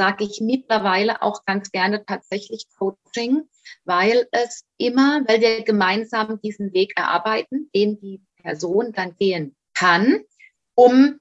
[0.00, 3.46] sage ich mittlerweile auch ganz gerne tatsächlich Coaching,
[3.84, 10.24] weil es immer, weil wir gemeinsam diesen Weg erarbeiten, den die Person dann gehen kann,
[10.74, 11.20] um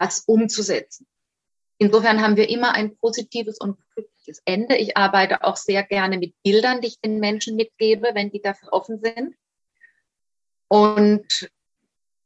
[0.00, 1.06] das umzusetzen.
[1.76, 4.78] Insofern haben wir immer ein positives und glückliches Ende.
[4.78, 8.72] Ich arbeite auch sehr gerne mit Bildern, die ich den Menschen mitgebe, wenn die dafür
[8.72, 9.36] offen sind.
[10.68, 11.50] Und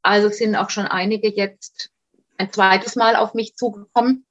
[0.02, 1.90] also sind auch schon einige jetzt
[2.36, 4.24] ein zweites Mal auf mich zugekommen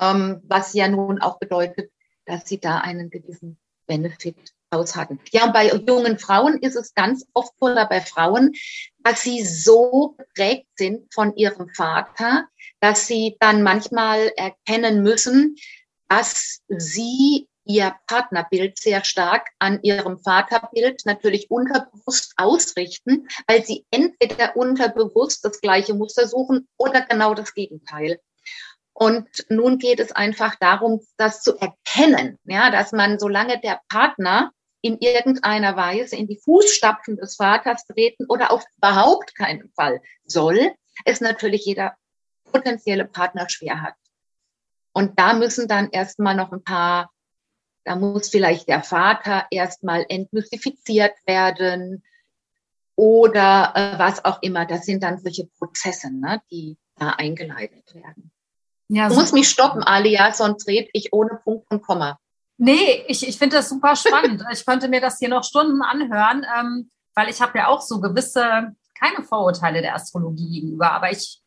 [0.00, 1.90] ähm, was ja nun auch bedeutet,
[2.24, 4.36] dass sie da einen gewissen Benefit
[4.70, 5.20] aus hatten.
[5.30, 8.52] Ja, und bei jungen Frauen ist es ganz oft oder bei Frauen,
[9.04, 12.46] dass sie so geprägt sind von ihrem Vater,
[12.80, 15.56] dass sie dann manchmal erkennen müssen,
[16.08, 24.56] dass sie ihr Partnerbild sehr stark an ihrem Vaterbild natürlich unterbewusst ausrichten, weil sie entweder
[24.56, 28.20] unterbewusst das gleiche Muster suchen oder genau das Gegenteil.
[28.98, 34.52] Und nun geht es einfach darum, das zu erkennen, ja, dass man, solange der Partner
[34.80, 40.72] in irgendeiner Weise in die Fußstapfen des Vaters treten oder auf überhaupt keinen Fall soll,
[41.04, 41.94] es natürlich jeder
[42.44, 43.96] potenzielle Partner schwer hat.
[44.94, 47.12] Und da müssen dann erstmal noch ein paar,
[47.84, 52.02] da muss vielleicht der Vater erstmal entmystifiziert werden
[52.94, 54.64] oder äh, was auch immer.
[54.64, 58.32] Das sind dann solche Prozesse, ne, die da eingeleitet werden.
[58.88, 62.18] Ja, du musst mich stoppen, Alia, sonst rede ich ohne Punkt und Komma.
[62.58, 64.42] Nee, ich, ich finde das super spannend.
[64.52, 68.00] ich könnte mir das hier noch Stunden anhören, ähm, weil ich habe ja auch so
[68.00, 71.42] gewisse, keine Vorurteile der Astrologie gegenüber, aber ich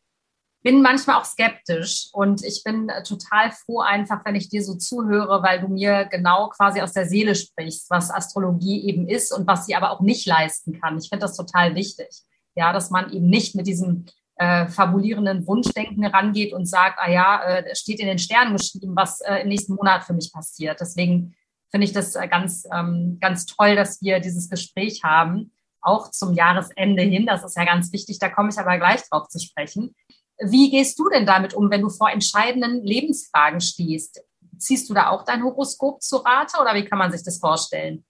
[0.62, 4.74] bin manchmal auch skeptisch und ich bin äh, total froh einfach, wenn ich dir so
[4.74, 9.46] zuhöre, weil du mir genau quasi aus der Seele sprichst, was Astrologie eben ist und
[9.46, 10.98] was sie aber auch nicht leisten kann.
[10.98, 12.08] Ich finde das total wichtig.
[12.56, 14.04] Ja, dass man eben nicht mit diesem
[14.40, 19.20] äh, fabulierenden Wunschdenken rangeht und sagt, ah ja, äh, steht in den Sternen geschrieben, was
[19.20, 20.80] äh, im nächsten Monat für mich passiert.
[20.80, 21.36] Deswegen
[21.70, 26.32] finde ich das äh, ganz, ähm, ganz toll, dass wir dieses Gespräch haben, auch zum
[26.32, 27.26] Jahresende hin.
[27.26, 29.94] Das ist ja ganz wichtig, da komme ich aber gleich drauf zu sprechen.
[30.38, 34.22] Wie gehst du denn damit um, wenn du vor entscheidenden Lebensfragen stehst?
[34.56, 38.06] Ziehst du da auch dein Horoskop zu Rate oder wie kann man sich das vorstellen?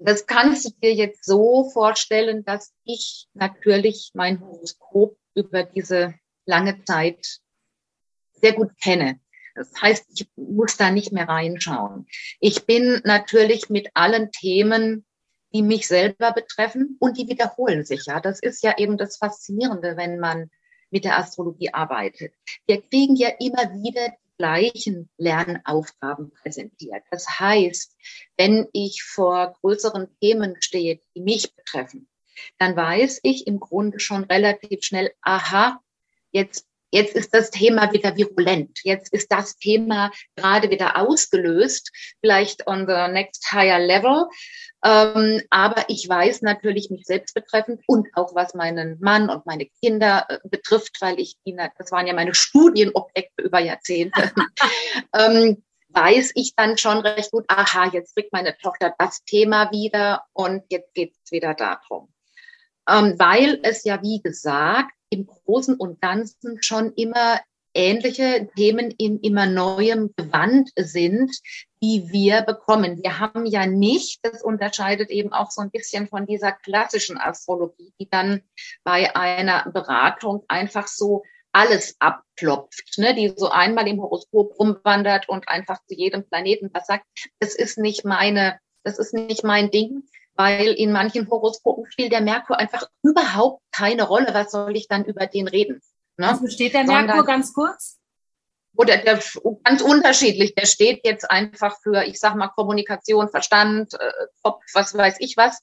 [0.00, 6.14] Das kannst du dir jetzt so vorstellen, dass ich natürlich mein Horoskop über diese
[6.46, 7.40] lange Zeit
[8.32, 9.20] sehr gut kenne.
[9.54, 12.06] Das heißt, ich muss da nicht mehr reinschauen.
[12.40, 15.04] Ich bin natürlich mit allen Themen,
[15.52, 18.20] die mich selber betreffen und die wiederholen sich ja.
[18.20, 20.50] Das ist ja eben das Faszinierende, wenn man
[20.90, 22.34] mit der Astrologie arbeitet.
[22.66, 27.02] Wir kriegen ja immer wieder die gleichen Lernaufgaben präsentiert.
[27.10, 27.96] Das heißt,
[28.36, 32.08] wenn ich vor größeren Themen stehe, die mich betreffen,
[32.58, 35.80] dann weiß ich im Grunde schon relativ schnell, aha,
[36.30, 38.80] jetzt Jetzt ist das Thema wieder virulent.
[38.82, 44.26] Jetzt ist das Thema gerade wieder ausgelöst, vielleicht on the next higher level.
[44.84, 49.66] Ähm, aber ich weiß natürlich mich selbst betreffend und auch was meinen Mann und meine
[49.82, 51.36] Kinder äh, betrifft, weil ich,
[51.78, 54.32] das waren ja meine Studienobjekte über Jahrzehnte,
[55.14, 60.22] ähm, weiß ich dann schon recht gut, aha, jetzt kriegt meine Tochter das Thema wieder
[60.32, 62.12] und jetzt geht es wieder darum.
[62.88, 67.40] Ähm, weil es ja, wie gesagt, im Großen und Ganzen schon immer
[67.74, 71.30] ähnliche Themen in immer neuem Gewand sind,
[71.82, 73.02] die wir bekommen.
[73.02, 77.92] Wir haben ja nicht, das unterscheidet eben auch so ein bisschen von dieser klassischen Astrologie,
[78.00, 78.42] die dann
[78.84, 81.22] bei einer Beratung einfach so
[81.52, 86.86] alles abklopft, ne, die so einmal im Horoskop rumwandert und einfach zu jedem Planeten was
[86.86, 87.06] sagt.
[87.38, 90.02] Das ist nicht meine, das ist nicht mein Ding,
[90.38, 94.32] weil in manchen Horoskopen spielt der Merkur einfach überhaupt keine Rolle.
[94.32, 95.82] Was soll ich dann über den reden?
[96.16, 96.28] Ne?
[96.28, 97.98] Also steht der Merkur Sondern, ganz kurz?
[98.76, 99.20] Oder der,
[99.64, 100.54] ganz unterschiedlich.
[100.54, 105.36] Der steht jetzt einfach für, ich sag mal, Kommunikation, Verstand, äh, Kopf, was weiß ich
[105.36, 105.58] was.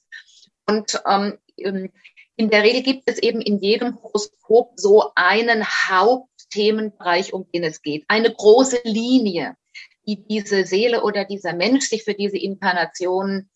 [0.66, 7.50] Und ähm, in der Regel gibt es eben in jedem Horoskop so einen Hauptthemenbereich, um
[7.50, 8.04] den es geht.
[8.08, 9.56] Eine große Linie,
[10.06, 13.48] die diese Seele oder dieser Mensch sich für diese Inkarnation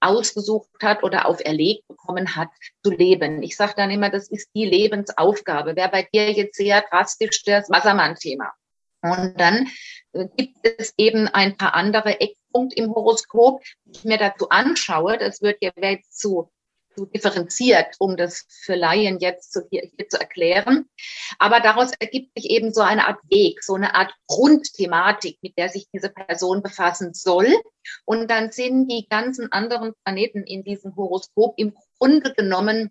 [0.00, 2.50] ausgesucht hat oder auferlegt bekommen hat,
[2.82, 3.42] zu leben.
[3.42, 5.76] Ich sage dann immer, das ist die Lebensaufgabe.
[5.76, 8.52] Wäre bei dir jetzt sehr drastisch das Wassermann-Thema.
[9.00, 9.68] Und dann
[10.12, 15.18] äh, gibt es eben ein paar andere Eckpunkte im Horoskop, die ich mir dazu anschaue.
[15.18, 16.50] Das wird ja jetzt zu
[17.06, 20.86] differenziert, um das für Laien jetzt zu, hier, hier zu erklären.
[21.38, 25.68] Aber daraus ergibt sich eben so eine Art Weg, so eine Art Grundthematik, mit der
[25.68, 27.48] sich diese Person befassen soll.
[28.04, 32.90] Und dann sind die ganzen anderen Planeten in diesem Horoskop im Grunde genommen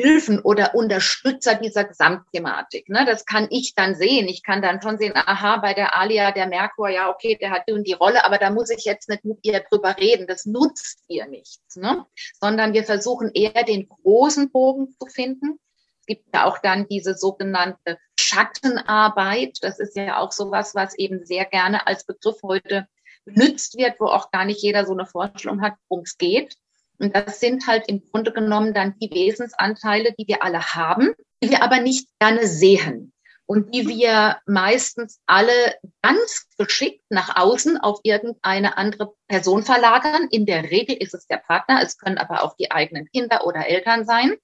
[0.00, 2.88] Hilfen oder Unterstützer dieser Gesamtthematik.
[2.88, 3.04] Ne?
[3.06, 4.28] Das kann ich dann sehen.
[4.28, 7.64] Ich kann dann schon sehen, aha, bei der Alia, der Merkur, ja, okay, der hat
[7.68, 10.26] die Rolle, aber da muss ich jetzt nicht mit ihr drüber reden.
[10.26, 12.06] Das nutzt ihr nichts, ne?
[12.40, 15.58] sondern wir versuchen eher den großen Bogen zu finden.
[16.00, 19.58] Es gibt ja auch dann diese sogenannte Schattenarbeit.
[19.62, 22.88] Das ist ja auch sowas, was eben sehr gerne als Begriff heute
[23.24, 26.56] benutzt wird, wo auch gar nicht jeder so eine Vorstellung hat, worum es geht.
[27.00, 31.50] Und das sind halt im Grunde genommen dann die Wesensanteile, die wir alle haben, die
[31.50, 33.12] wir aber nicht gerne sehen
[33.46, 35.52] und die wir meistens alle
[36.02, 40.28] ganz geschickt nach außen auf irgendeine andere Person verlagern.
[40.30, 43.66] In der Regel ist es der Partner, es können aber auch die eigenen Kinder oder
[43.66, 44.36] Eltern sein.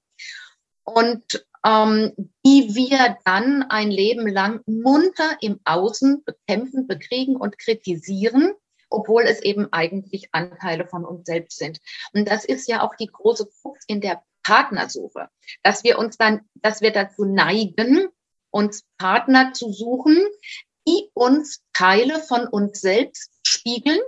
[0.83, 2.15] Und ähm,
[2.45, 8.55] die wir dann ein Leben lang munter im Außen bekämpfen, bekriegen und kritisieren
[8.89, 11.79] obwohl es eben eigentlich Anteile von uns selbst sind.
[12.13, 15.29] Und das ist ja auch die große Krux in der Partnersuche,
[15.63, 18.09] dass wir uns dann, dass wir dazu neigen,
[18.51, 20.25] uns Partner zu suchen,
[20.87, 24.01] die uns Teile von uns selbst spiegeln,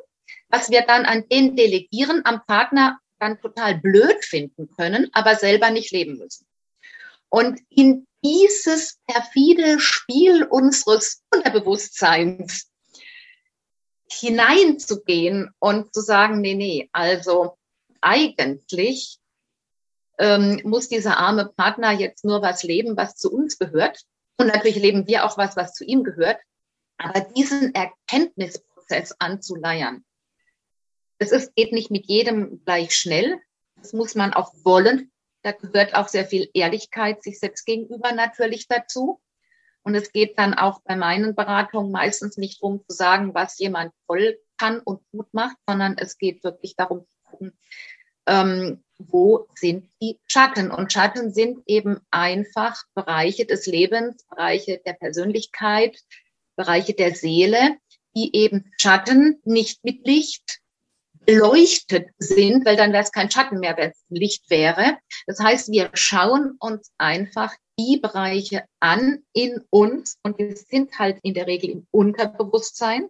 [0.49, 5.70] was wir dann an den delegieren, am Partner dann total blöd finden können, aber selber
[5.70, 6.47] nicht leben müssen.
[7.29, 12.70] Und in dieses perfide Spiel unseres Unterbewusstseins
[14.11, 17.56] hineinzugehen und zu sagen, nee, nee, also
[18.00, 19.18] eigentlich
[20.18, 24.02] ähm, muss dieser arme Partner jetzt nur was leben, was zu uns gehört.
[24.36, 26.40] Und natürlich leben wir auch was, was zu ihm gehört.
[26.96, 30.04] Aber diesen Erkenntnisprozess anzuleiern,
[31.18, 33.40] das ist, geht nicht mit jedem gleich schnell.
[33.76, 35.11] Das muss man auch wollen.
[35.42, 39.20] Da gehört auch sehr viel Ehrlichkeit sich selbst gegenüber natürlich dazu.
[39.83, 43.93] Und es geht dann auch bei meinen Beratungen meistens nicht darum zu sagen, was jemand
[44.07, 47.59] toll kann und gut macht, sondern es geht wirklich darum zu gucken,
[48.26, 50.70] ähm, wo sind die Schatten?
[50.70, 55.99] Und Schatten sind eben einfach Bereiche des Lebens, Bereiche der Persönlichkeit,
[56.57, 57.79] Bereiche der Seele,
[58.16, 60.61] die eben Schatten nicht mit Licht
[61.25, 64.99] beleuchtet sind, weil dann wäre es kein Schatten mehr, wenn es Licht wäre.
[65.27, 71.19] Das heißt, wir schauen uns einfach die Bereiche an in uns und wir sind halt
[71.23, 73.09] in der Regel im Unterbewusstsein,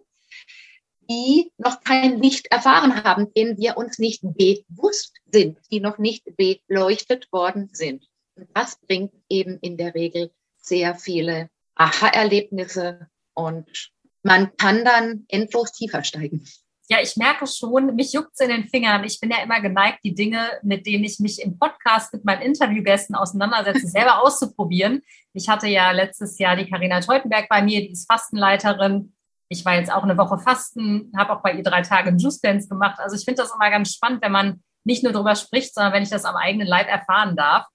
[1.09, 6.25] die noch kein Licht erfahren haben, denen wir uns nicht bewusst sind, die noch nicht
[6.37, 8.07] beleuchtet worden sind.
[8.35, 13.91] Und das bringt eben in der Regel sehr viele Aha-Erlebnisse und
[14.21, 16.45] man kann dann endlos tiefer steigen.
[16.91, 19.03] Ja, ich merke schon, mich juckt's in den Fingern.
[19.03, 22.41] Ich bin ja immer geneigt, die Dinge, mit denen ich mich im Podcast mit meinen
[22.41, 25.03] Interviewgästen auseinandersetze, selber auszuprobieren.
[25.33, 29.13] Ich hatte ja letztes Jahr die Karina Teutenberg bei mir, die ist Fastenleiterin.
[29.49, 32.67] Ich war jetzt auch eine Woche fasten, habe auch bei ihr drei Tage Juice Dance
[32.67, 32.99] gemacht.
[32.99, 36.03] Also ich finde das immer ganz spannend, wenn man nicht nur darüber spricht, sondern wenn
[36.03, 37.67] ich das am eigenen Leib erfahren darf.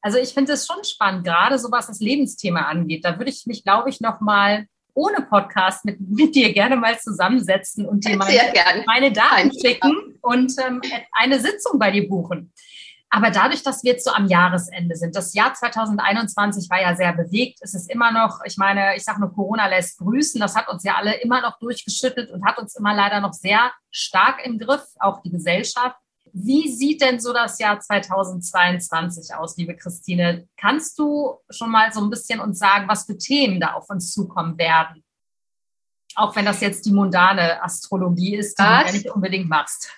[0.00, 3.04] Also ich finde es schon spannend, gerade so was das Lebensthema angeht.
[3.04, 4.66] Da würde ich mich, glaube ich, noch mal
[4.98, 10.52] ohne Podcast mit, mit dir gerne mal zusammensetzen und dir meine, meine Daten schicken und
[10.58, 10.80] ähm,
[11.12, 12.52] eine Sitzung bei dir buchen.
[13.10, 17.14] Aber dadurch, dass wir jetzt so am Jahresende sind, das Jahr 2021 war ja sehr
[17.14, 17.60] bewegt.
[17.62, 20.40] Es ist immer noch, ich meine, ich sage nur, Corona lässt grüßen.
[20.40, 23.72] Das hat uns ja alle immer noch durchgeschüttelt und hat uns immer leider noch sehr
[23.90, 25.96] stark im Griff, auch die Gesellschaft.
[26.40, 30.46] Wie sieht denn so das Jahr 2022 aus, liebe Christine?
[30.56, 34.12] Kannst du schon mal so ein bisschen uns sagen, was für Themen da auf uns
[34.12, 35.02] zukommen werden?
[36.14, 39.90] Auch wenn das jetzt die mundane Astrologie ist, die das du nicht unbedingt machst.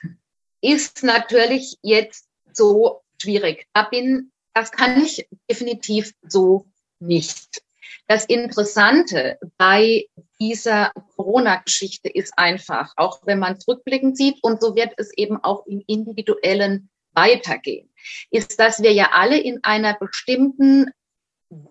[0.62, 3.66] Ist natürlich jetzt so schwierig.
[3.74, 6.66] Da bin, das kann ich definitiv so
[7.00, 7.62] nicht.
[8.10, 10.06] Das Interessante bei
[10.40, 15.64] dieser Corona-Geschichte ist einfach, auch wenn man zurückblickend sieht, und so wird es eben auch
[15.66, 17.88] im Individuellen weitergehen,
[18.32, 20.90] ist, dass wir ja alle in einer bestimmten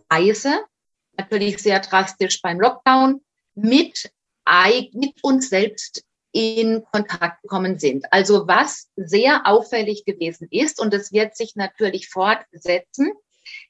[0.08, 0.62] Weise,
[1.18, 3.20] natürlich sehr drastisch beim Lockdown,
[3.56, 4.10] mit,
[4.94, 8.06] mit uns selbst in Kontakt gekommen sind.
[8.14, 13.12] Also was sehr auffällig gewesen ist, und es wird sich natürlich fortsetzen,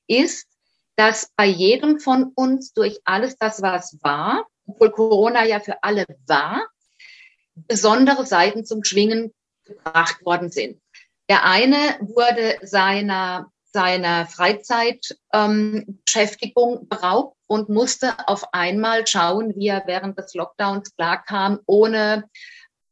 [0.06, 0.46] ist,
[1.00, 6.06] dass bei jedem von uns durch alles das, was war, obwohl Corona ja für alle
[6.28, 6.68] war,
[7.56, 9.34] besondere Seiten zum Schwingen
[9.64, 10.82] gebracht worden sind.
[11.30, 19.84] Der eine wurde seiner, seiner Freizeitbeschäftigung ähm, beraubt und musste auf einmal schauen, wie er
[19.86, 22.26] während des Lockdowns klarkam, ohne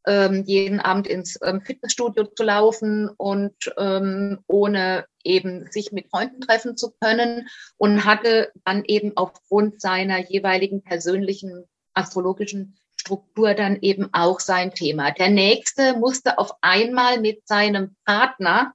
[0.07, 6.41] ähm, jeden Abend ins ähm, Fitnessstudio zu laufen und ähm, ohne eben sich mit Freunden
[6.41, 7.47] treffen zu können
[7.77, 15.11] und hatte dann eben aufgrund seiner jeweiligen persönlichen astrologischen Struktur dann eben auch sein Thema.
[15.11, 18.73] Der nächste musste auf einmal mit seinem Partner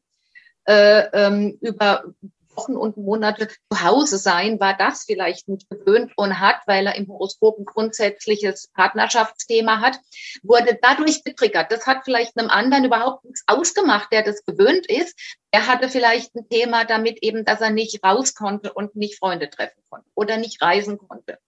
[0.65, 2.05] äh, ähm, über
[2.57, 6.97] Wochen und Monate zu Hause sein, war das vielleicht nicht gewöhnt und hat, weil er
[6.97, 9.99] im Horoskop ein grundsätzliches Partnerschaftsthema hat,
[10.43, 11.73] wurde dadurch getriggert.
[11.73, 15.19] Das hat vielleicht einem anderen überhaupt nichts ausgemacht, der das gewöhnt ist.
[15.51, 19.51] Er hatte vielleicht ein Thema damit eben, dass er nicht raus konnte und nicht Freunde
[19.51, 21.39] treffen konnte oder nicht reisen konnte.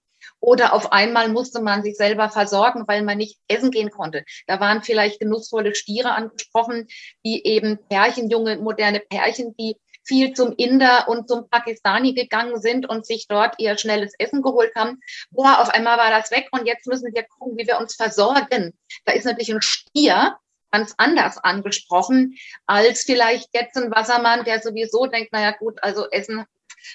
[0.40, 4.24] Oder auf einmal musste man sich selber versorgen, weil man nicht essen gehen konnte.
[4.46, 6.88] Da waren vielleicht genussvolle Stiere angesprochen,
[7.24, 12.88] die eben Pärchen, junge, moderne Pärchen, die viel zum Inder und zum Pakistani gegangen sind
[12.88, 15.00] und sich dort ihr schnelles Essen geholt haben.
[15.30, 18.74] Boah, auf einmal war das weg und jetzt müssen wir gucken, wie wir uns versorgen.
[19.04, 20.36] Da ist natürlich ein Stier
[20.70, 22.36] ganz anders angesprochen
[22.66, 26.44] als vielleicht jetzt ein Wassermann, der sowieso denkt, naja gut, also Essen,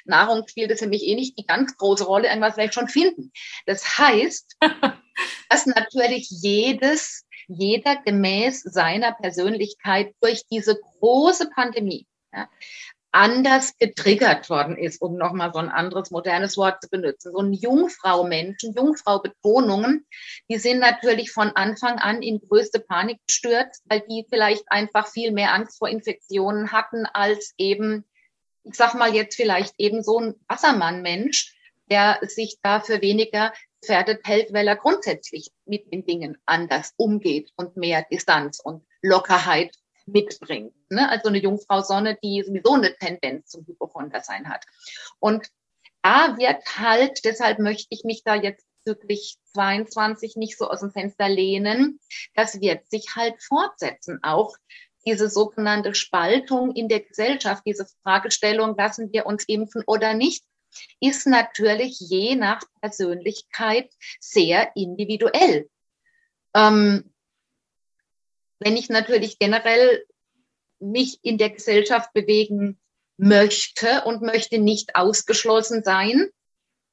[0.04, 2.90] Nahrung spielt es für mich eh nicht die ganz große Rolle, irgendwas werde ich schon
[2.90, 3.32] finden.
[3.66, 4.58] Das heißt,
[5.50, 12.48] dass natürlich jedes, jeder gemäß seiner Persönlichkeit durch diese große Pandemie ja,
[13.12, 17.32] anders getriggert worden ist, um nochmal so ein anderes modernes Wort zu benutzen.
[17.32, 20.06] So ein Jungfrau-Menschen, Jungfrau-Betonungen,
[20.50, 25.32] die sind natürlich von Anfang an in größte Panik gestürzt, weil die vielleicht einfach viel
[25.32, 28.06] mehr Angst vor Infektionen hatten als eben
[28.64, 31.56] ich sag mal jetzt vielleicht eben so ein Wassermann-Mensch,
[31.90, 37.78] der sich dafür weniger gefährdet hält, weil er grundsätzlich mit den Dingen anders umgeht und
[37.78, 39.76] mehr Distanz und Lockerheit
[40.12, 40.74] mitbringt.
[40.90, 41.10] Ne?
[41.10, 44.66] Also eine Jungfrau Sonne, die sowieso eine Tendenz zum Hypochondersein hat.
[45.20, 45.48] Und
[46.02, 50.92] da wird halt, deshalb möchte ich mich da jetzt wirklich 22 nicht so aus dem
[50.92, 52.00] Fenster lehnen,
[52.36, 54.20] das wird sich halt fortsetzen.
[54.24, 54.56] Auch
[55.06, 60.44] diese sogenannte Spaltung in der Gesellschaft, diese Fragestellung, lassen wir uns impfen oder nicht,
[61.00, 65.70] ist natürlich je nach Persönlichkeit sehr individuell.
[66.54, 67.12] Ähm,
[68.60, 70.06] wenn ich natürlich generell
[70.80, 72.80] mich in der Gesellschaft bewegen
[73.18, 76.30] möchte und möchte nicht ausgeschlossen sein,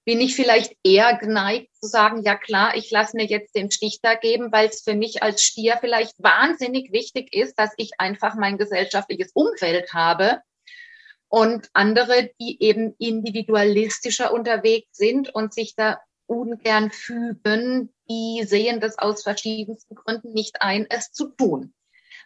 [0.04, 3.98] bin ich vielleicht eher geneigt zu sagen, ja klar, ich lasse mir jetzt den Stich
[4.00, 8.36] da geben, weil es für mich als Stier vielleicht wahnsinnig wichtig ist, dass ich einfach
[8.36, 10.40] mein gesellschaftliches Umfeld habe.
[11.28, 18.98] Und andere, die eben individualistischer unterwegs sind und sich da ungern fügen, die sehen das
[18.98, 21.74] aus verschiedensten Gründen nicht ein, es zu tun.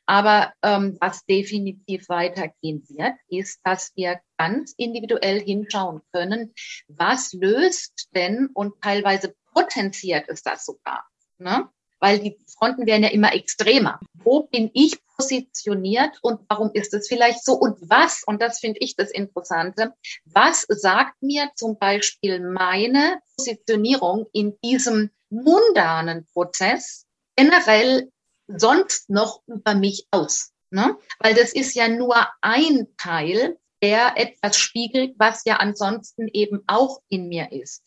[0.07, 6.55] Aber ähm, was definitiv weitergehen wird, ist, dass wir ganz individuell hinschauen können,
[6.89, 11.07] was löst denn und teilweise potenziert es das sogar.
[11.39, 11.69] Ne?
[12.01, 14.01] Weil die Fronten werden ja immer extremer.
[14.15, 17.55] Wo bin ich positioniert und warum ist es vielleicht so?
[17.55, 19.93] Und was, und das finde ich das Interessante,
[20.25, 28.11] was sagt mir zum Beispiel meine Positionierung in diesem mundanen Prozess generell
[28.49, 30.53] sonst noch über mich aus?
[30.71, 30.97] Ne?
[31.19, 37.01] Weil das ist ja nur ein Teil, der etwas spiegelt, was ja ansonsten eben auch
[37.09, 37.83] in mir ist.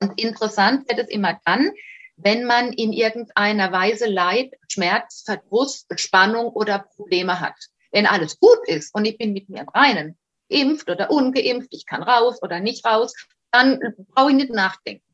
[0.00, 1.72] Und interessant wird es immer dann,
[2.16, 7.56] wenn man in irgendeiner Weise Leid, Schmerz, Verdruss, Spannung oder Probleme hat.
[7.90, 10.18] Wenn alles gut ist und ich bin mit mir im Reinen,
[10.50, 13.14] geimpft oder ungeimpft, ich kann raus oder nicht raus,
[13.50, 13.78] dann
[14.14, 15.04] brauche ich nicht nachdenken.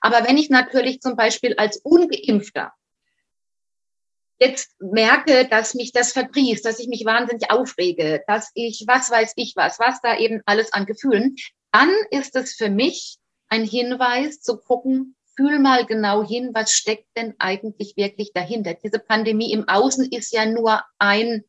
[0.00, 2.72] Aber wenn ich natürlich zum Beispiel als Ungeimpfter
[4.38, 9.34] jetzt merke, dass mich das verdrießt, dass ich mich wahnsinnig aufrege, dass ich, was weiß
[9.36, 11.36] ich was, was da eben alles an Gefühlen,
[11.70, 17.16] dann ist es für mich ein Hinweis zu gucken, fühl mal genau hin, was steckt
[17.16, 18.74] denn eigentlich wirklich dahinter.
[18.74, 21.44] Diese Pandemie im Außen ist ja nur ein,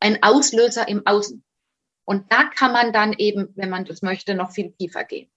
[0.00, 1.42] ein Auslöser im Außen.
[2.04, 5.30] Und da kann man dann eben, wenn man das möchte, noch viel tiefer gehen.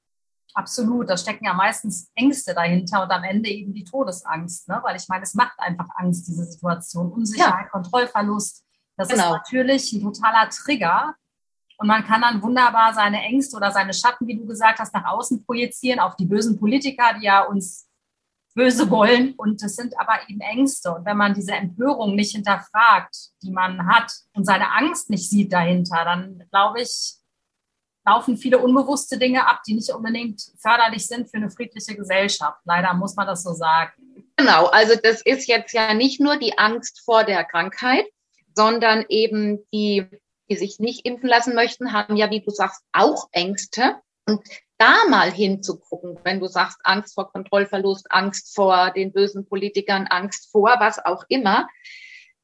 [0.54, 4.80] Absolut, da stecken ja meistens Ängste dahinter und am Ende eben die Todesangst, ne?
[4.84, 7.70] weil ich meine, es macht einfach Angst, diese Situation, Unsicherheit, ja.
[7.70, 8.64] Kontrollverlust.
[8.96, 9.24] Das genau.
[9.24, 11.16] ist natürlich ein totaler Trigger,
[11.78, 15.06] und man kann dann wunderbar seine Ängste oder seine Schatten, wie du gesagt hast, nach
[15.06, 17.88] außen projizieren auf die bösen Politiker, die ja uns
[18.54, 19.34] böse wollen.
[19.36, 20.94] Und das sind aber eben Ängste.
[20.94, 25.52] Und wenn man diese Empörung nicht hinterfragt, die man hat und seine Angst nicht sieht
[25.52, 27.16] dahinter, dann glaube ich,
[28.06, 32.60] laufen viele unbewusste Dinge ab, die nicht unbedingt förderlich sind für eine friedliche Gesellschaft.
[32.64, 33.92] Leider muss man das so sagen.
[34.38, 38.06] Genau, also das ist jetzt ja nicht nur die Angst vor der Krankheit,
[38.54, 40.06] sondern eben die
[40.50, 43.96] die sich nicht impfen lassen möchten, haben ja, wie du sagst, auch Ängste.
[44.28, 44.42] Und
[44.78, 50.52] da mal hinzugucken, wenn du sagst, Angst vor Kontrollverlust, Angst vor den bösen Politikern, Angst
[50.52, 51.68] vor was auch immer,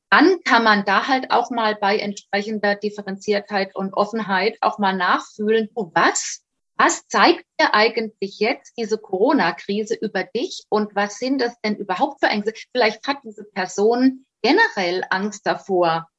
[0.10, 5.70] dann kann man da halt auch mal bei entsprechender Differenziertheit und Offenheit auch mal nachfühlen,
[5.74, 6.44] oh, was,
[6.76, 12.20] was zeigt dir eigentlich jetzt diese Corona-Krise über dich und was sind das denn überhaupt
[12.20, 12.54] für Ängste?
[12.72, 16.10] Vielleicht hat diese Person generell Angst davor,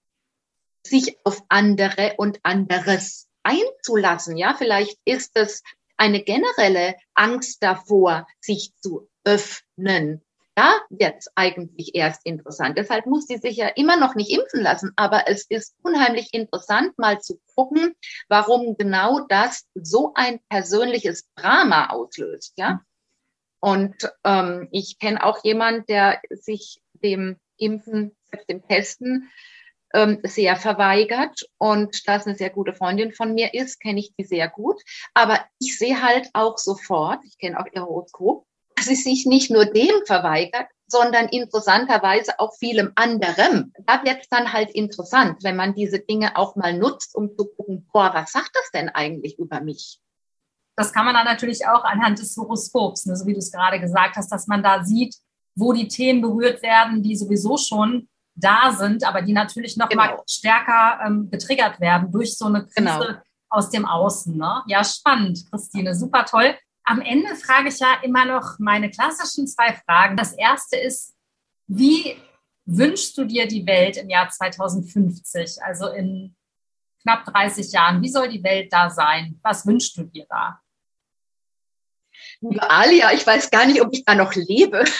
[0.84, 4.36] sich auf andere und anderes einzulassen.
[4.36, 5.62] Ja, vielleicht ist es
[5.96, 10.22] eine generelle Angst davor, sich zu öffnen.
[10.54, 12.76] Da wird es eigentlich erst interessant.
[12.76, 14.92] Deshalb muss sie sich ja immer noch nicht impfen lassen.
[14.96, 17.94] Aber es ist unheimlich interessant, mal zu gucken,
[18.28, 22.52] warum genau das so ein persönliches Drama auslöst.
[22.56, 22.82] Ja.
[23.60, 28.14] Und ähm, ich kenne auch jemand, der sich dem Impfen,
[28.48, 29.30] dem Testen
[29.92, 31.40] ähm, sehr verweigert.
[31.58, 34.80] Und da es eine sehr gute Freundin von mir ist, kenne ich die sehr gut.
[35.14, 39.50] Aber ich sehe halt auch sofort, ich kenne auch ihr Horoskop, dass sie sich nicht
[39.50, 43.72] nur dem verweigert, sondern interessanterweise auch vielem anderem.
[43.86, 47.46] Da wird es dann halt interessant, wenn man diese Dinge auch mal nutzt, um zu
[47.46, 50.00] gucken, boah, was sagt das denn eigentlich über mich?
[50.76, 53.80] Das kann man dann natürlich auch anhand des Horoskops, ne, so wie du es gerade
[53.80, 55.16] gesagt hast, dass man da sieht,
[55.54, 60.04] wo die Themen berührt werden, die sowieso schon da sind, aber die natürlich noch genau.
[60.04, 63.20] mal stärker ähm, getriggert werden durch so eine Krise genau.
[63.50, 64.36] aus dem Außen.
[64.36, 64.62] Ne?
[64.66, 66.56] Ja, spannend, Christine, super toll.
[66.84, 70.16] Am Ende frage ich ja immer noch meine klassischen zwei Fragen.
[70.16, 71.14] Das erste ist,
[71.68, 72.16] wie
[72.64, 75.62] wünschst du dir die Welt im Jahr 2050?
[75.62, 76.34] Also in
[77.02, 78.02] knapp 30 Jahren?
[78.02, 79.38] Wie soll die Welt da sein?
[79.42, 80.60] Was wünschst du dir da?
[82.42, 84.84] Liebe Alia, ich weiß gar nicht, ob ich da noch lebe.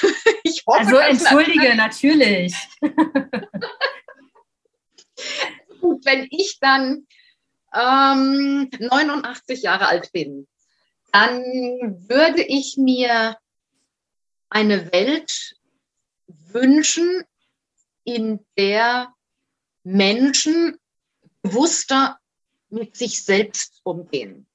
[0.45, 2.53] Ich hoffe, also entschuldige, natürlich.
[5.80, 7.07] Gut, wenn ich dann
[7.72, 10.49] ähm, 89 Jahre alt bin,
[11.12, 11.40] dann
[12.09, 13.38] würde ich mir
[14.51, 15.55] eine Welt
[16.26, 17.22] wünschen,
[18.05, 19.14] in der
[19.84, 20.76] Menschen
[21.43, 22.18] bewusster
[22.68, 24.47] mit sich selbst umgehen.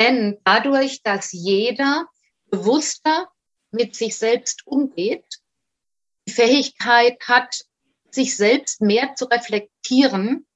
[0.00, 2.08] Denn dadurch, dass jeder
[2.50, 3.28] bewusster
[3.70, 5.24] mit sich selbst umgeht,
[6.26, 7.64] die Fähigkeit hat,
[8.10, 10.46] sich selbst mehr zu reflektieren,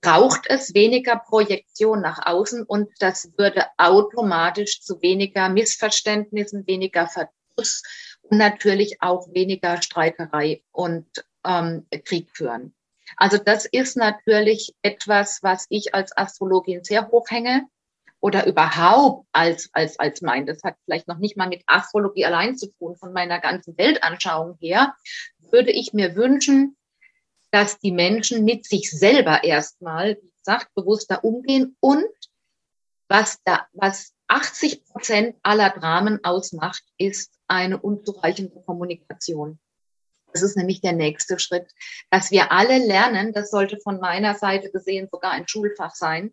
[0.00, 7.82] braucht es weniger Projektion nach außen und das würde automatisch zu weniger Missverständnissen, weniger Verdruss
[8.22, 11.06] und natürlich auch weniger Streiterei und
[11.44, 12.74] ähm, Krieg führen.
[13.16, 17.66] Also das ist natürlich etwas, was ich als Astrologin sehr hoch hänge
[18.22, 20.46] oder überhaupt als, als, als mein.
[20.46, 24.56] Das hat vielleicht noch nicht mal mit Astrologie allein zu tun, von meiner ganzen Weltanschauung
[24.60, 24.94] her,
[25.50, 26.76] würde ich mir wünschen,
[27.50, 32.06] dass die Menschen mit sich selber erstmal, wie gesagt, bewusster umgehen und
[33.08, 39.58] was da, was 80 Prozent aller Dramen ausmacht, ist eine unzureichende Kommunikation.
[40.32, 41.72] Das ist nämlich der nächste Schritt,
[42.08, 46.32] dass wir alle lernen, das sollte von meiner Seite gesehen sogar ein Schulfach sein,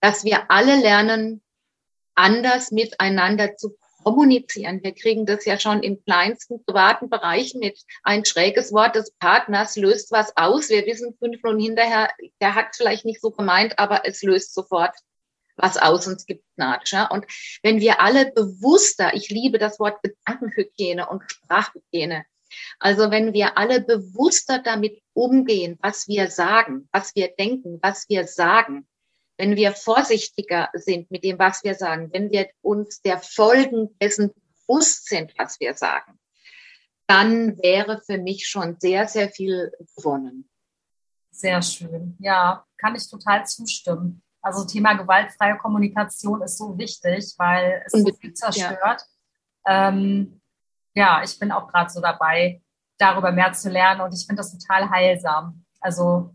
[0.00, 1.42] dass wir alle lernen,
[2.14, 4.82] anders miteinander zu kommunizieren.
[4.82, 7.80] Wir kriegen das ja schon im kleinsten privaten Bereich mit.
[8.02, 10.68] Ein schräges Wort des Partners löst was aus.
[10.68, 14.94] Wir wissen fünf Minuten hinterher, der hat vielleicht nicht so gemeint, aber es löst sofort
[15.56, 16.92] was aus und es gibt Gnatsch.
[16.92, 17.10] Ja?
[17.10, 17.26] Und
[17.62, 22.24] wenn wir alle bewusster, ich liebe das Wort Gedankenhygiene und Sprachhygiene,
[22.78, 28.26] also wenn wir alle bewusster damit umgehen, was wir sagen, was wir denken, was wir
[28.26, 28.86] sagen,
[29.38, 34.32] wenn wir vorsichtiger sind mit dem, was wir sagen, wenn wir uns der Folgen dessen
[34.66, 36.18] bewusst sind, was wir sagen,
[37.06, 40.50] dann wäre für mich schon sehr, sehr viel gewonnen.
[41.30, 42.16] Sehr schön.
[42.18, 44.22] Ja, kann ich total zustimmen.
[44.42, 49.04] Also Thema gewaltfreie Kommunikation ist so wichtig, weil es so viel zerstört.
[49.66, 50.40] Ja, ähm,
[50.94, 52.60] ja ich bin auch gerade so dabei,
[52.98, 55.64] darüber mehr zu lernen und ich finde das total heilsam.
[55.80, 56.34] Also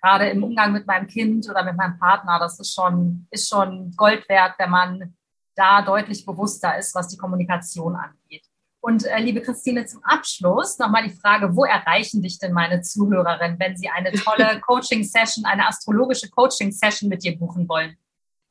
[0.00, 3.92] gerade im Umgang mit meinem Kind oder mit meinem Partner, das ist schon, ist schon
[3.96, 5.14] Gold wert, wenn man
[5.54, 8.44] da deutlich bewusster ist, was die Kommunikation angeht.
[8.82, 13.58] Und äh, liebe Christine, zum Abschluss nochmal die Frage, wo erreichen dich denn meine Zuhörerinnen,
[13.58, 17.96] wenn sie eine tolle Coaching-Session, eine astrologische Coaching-Session mit dir buchen wollen?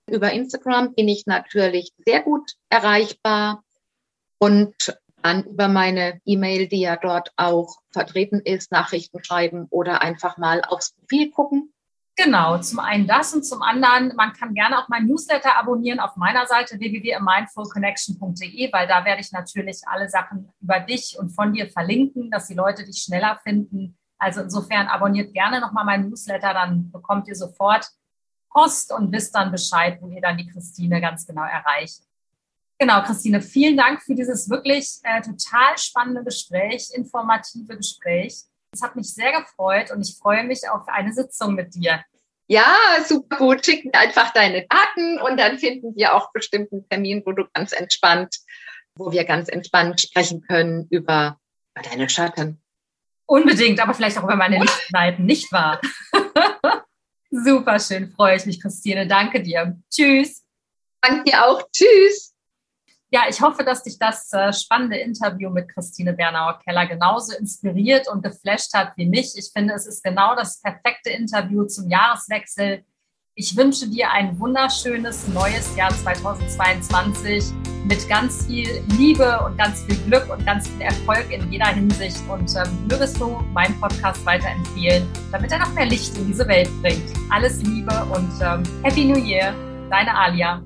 [0.07, 3.63] Über Instagram bin ich natürlich sehr gut erreichbar
[4.37, 4.75] und
[5.21, 10.61] dann über meine E-Mail, die ja dort auch vertreten ist, Nachrichten schreiben oder einfach mal
[10.63, 11.73] aufs Profil gucken.
[12.21, 16.17] Genau, zum einen das und zum anderen, man kann gerne auch mein Newsletter abonnieren auf
[16.17, 21.69] meiner Seite www.mindfulconnection.de, weil da werde ich natürlich alle Sachen über dich und von dir
[21.69, 23.97] verlinken, dass die Leute dich schneller finden.
[24.17, 27.89] Also insofern abonniert gerne nochmal meinen Newsletter, dann bekommt ihr sofort
[28.49, 32.01] Post und wisst dann Bescheid, wo ihr dann die Christine ganz genau erreicht.
[32.81, 38.43] Genau, Christine, vielen Dank für dieses wirklich äh, total spannende Gespräch, informative Gespräch.
[38.71, 42.01] Es hat mich sehr gefreut und ich freue mich auf eine Sitzung mit dir.
[42.47, 42.73] Ja,
[43.05, 43.65] super gut.
[43.65, 47.73] Schick mir einfach deine Daten und dann finden wir auch bestimmten Termin, wo du ganz
[47.73, 48.37] entspannt,
[48.95, 51.37] wo wir ganz entspannt sprechen können über,
[51.75, 52.61] über deine Schatten.
[53.25, 55.81] Unbedingt, aber vielleicht auch über meine Lichtseiten, nicht wahr?
[57.29, 59.05] Super schön, freue ich mich, Christine.
[59.05, 59.77] Danke dir.
[59.91, 60.45] Tschüss.
[61.01, 61.61] Danke dir auch.
[61.71, 62.33] Tschüss.
[63.11, 68.21] Ja, ich hoffe, dass dich das äh, spannende Interview mit Christine Bernauer-Keller genauso inspiriert und
[68.21, 69.33] geflasht hat wie mich.
[69.35, 72.83] Ich finde, es ist genau das perfekte Interview zum Jahreswechsel.
[73.33, 77.45] Ich wünsche dir ein wunderschönes neues Jahr 2022
[77.85, 82.21] mit ganz viel Liebe und ganz viel Glück und ganz viel Erfolg in jeder Hinsicht.
[82.29, 86.69] Und ähm, mögest du meinen Podcast weiterempfehlen, damit er noch mehr Licht in diese Welt
[86.83, 87.11] bringt.
[87.31, 89.55] Alles Liebe und ähm, Happy New Year,
[89.89, 90.61] deine Alia.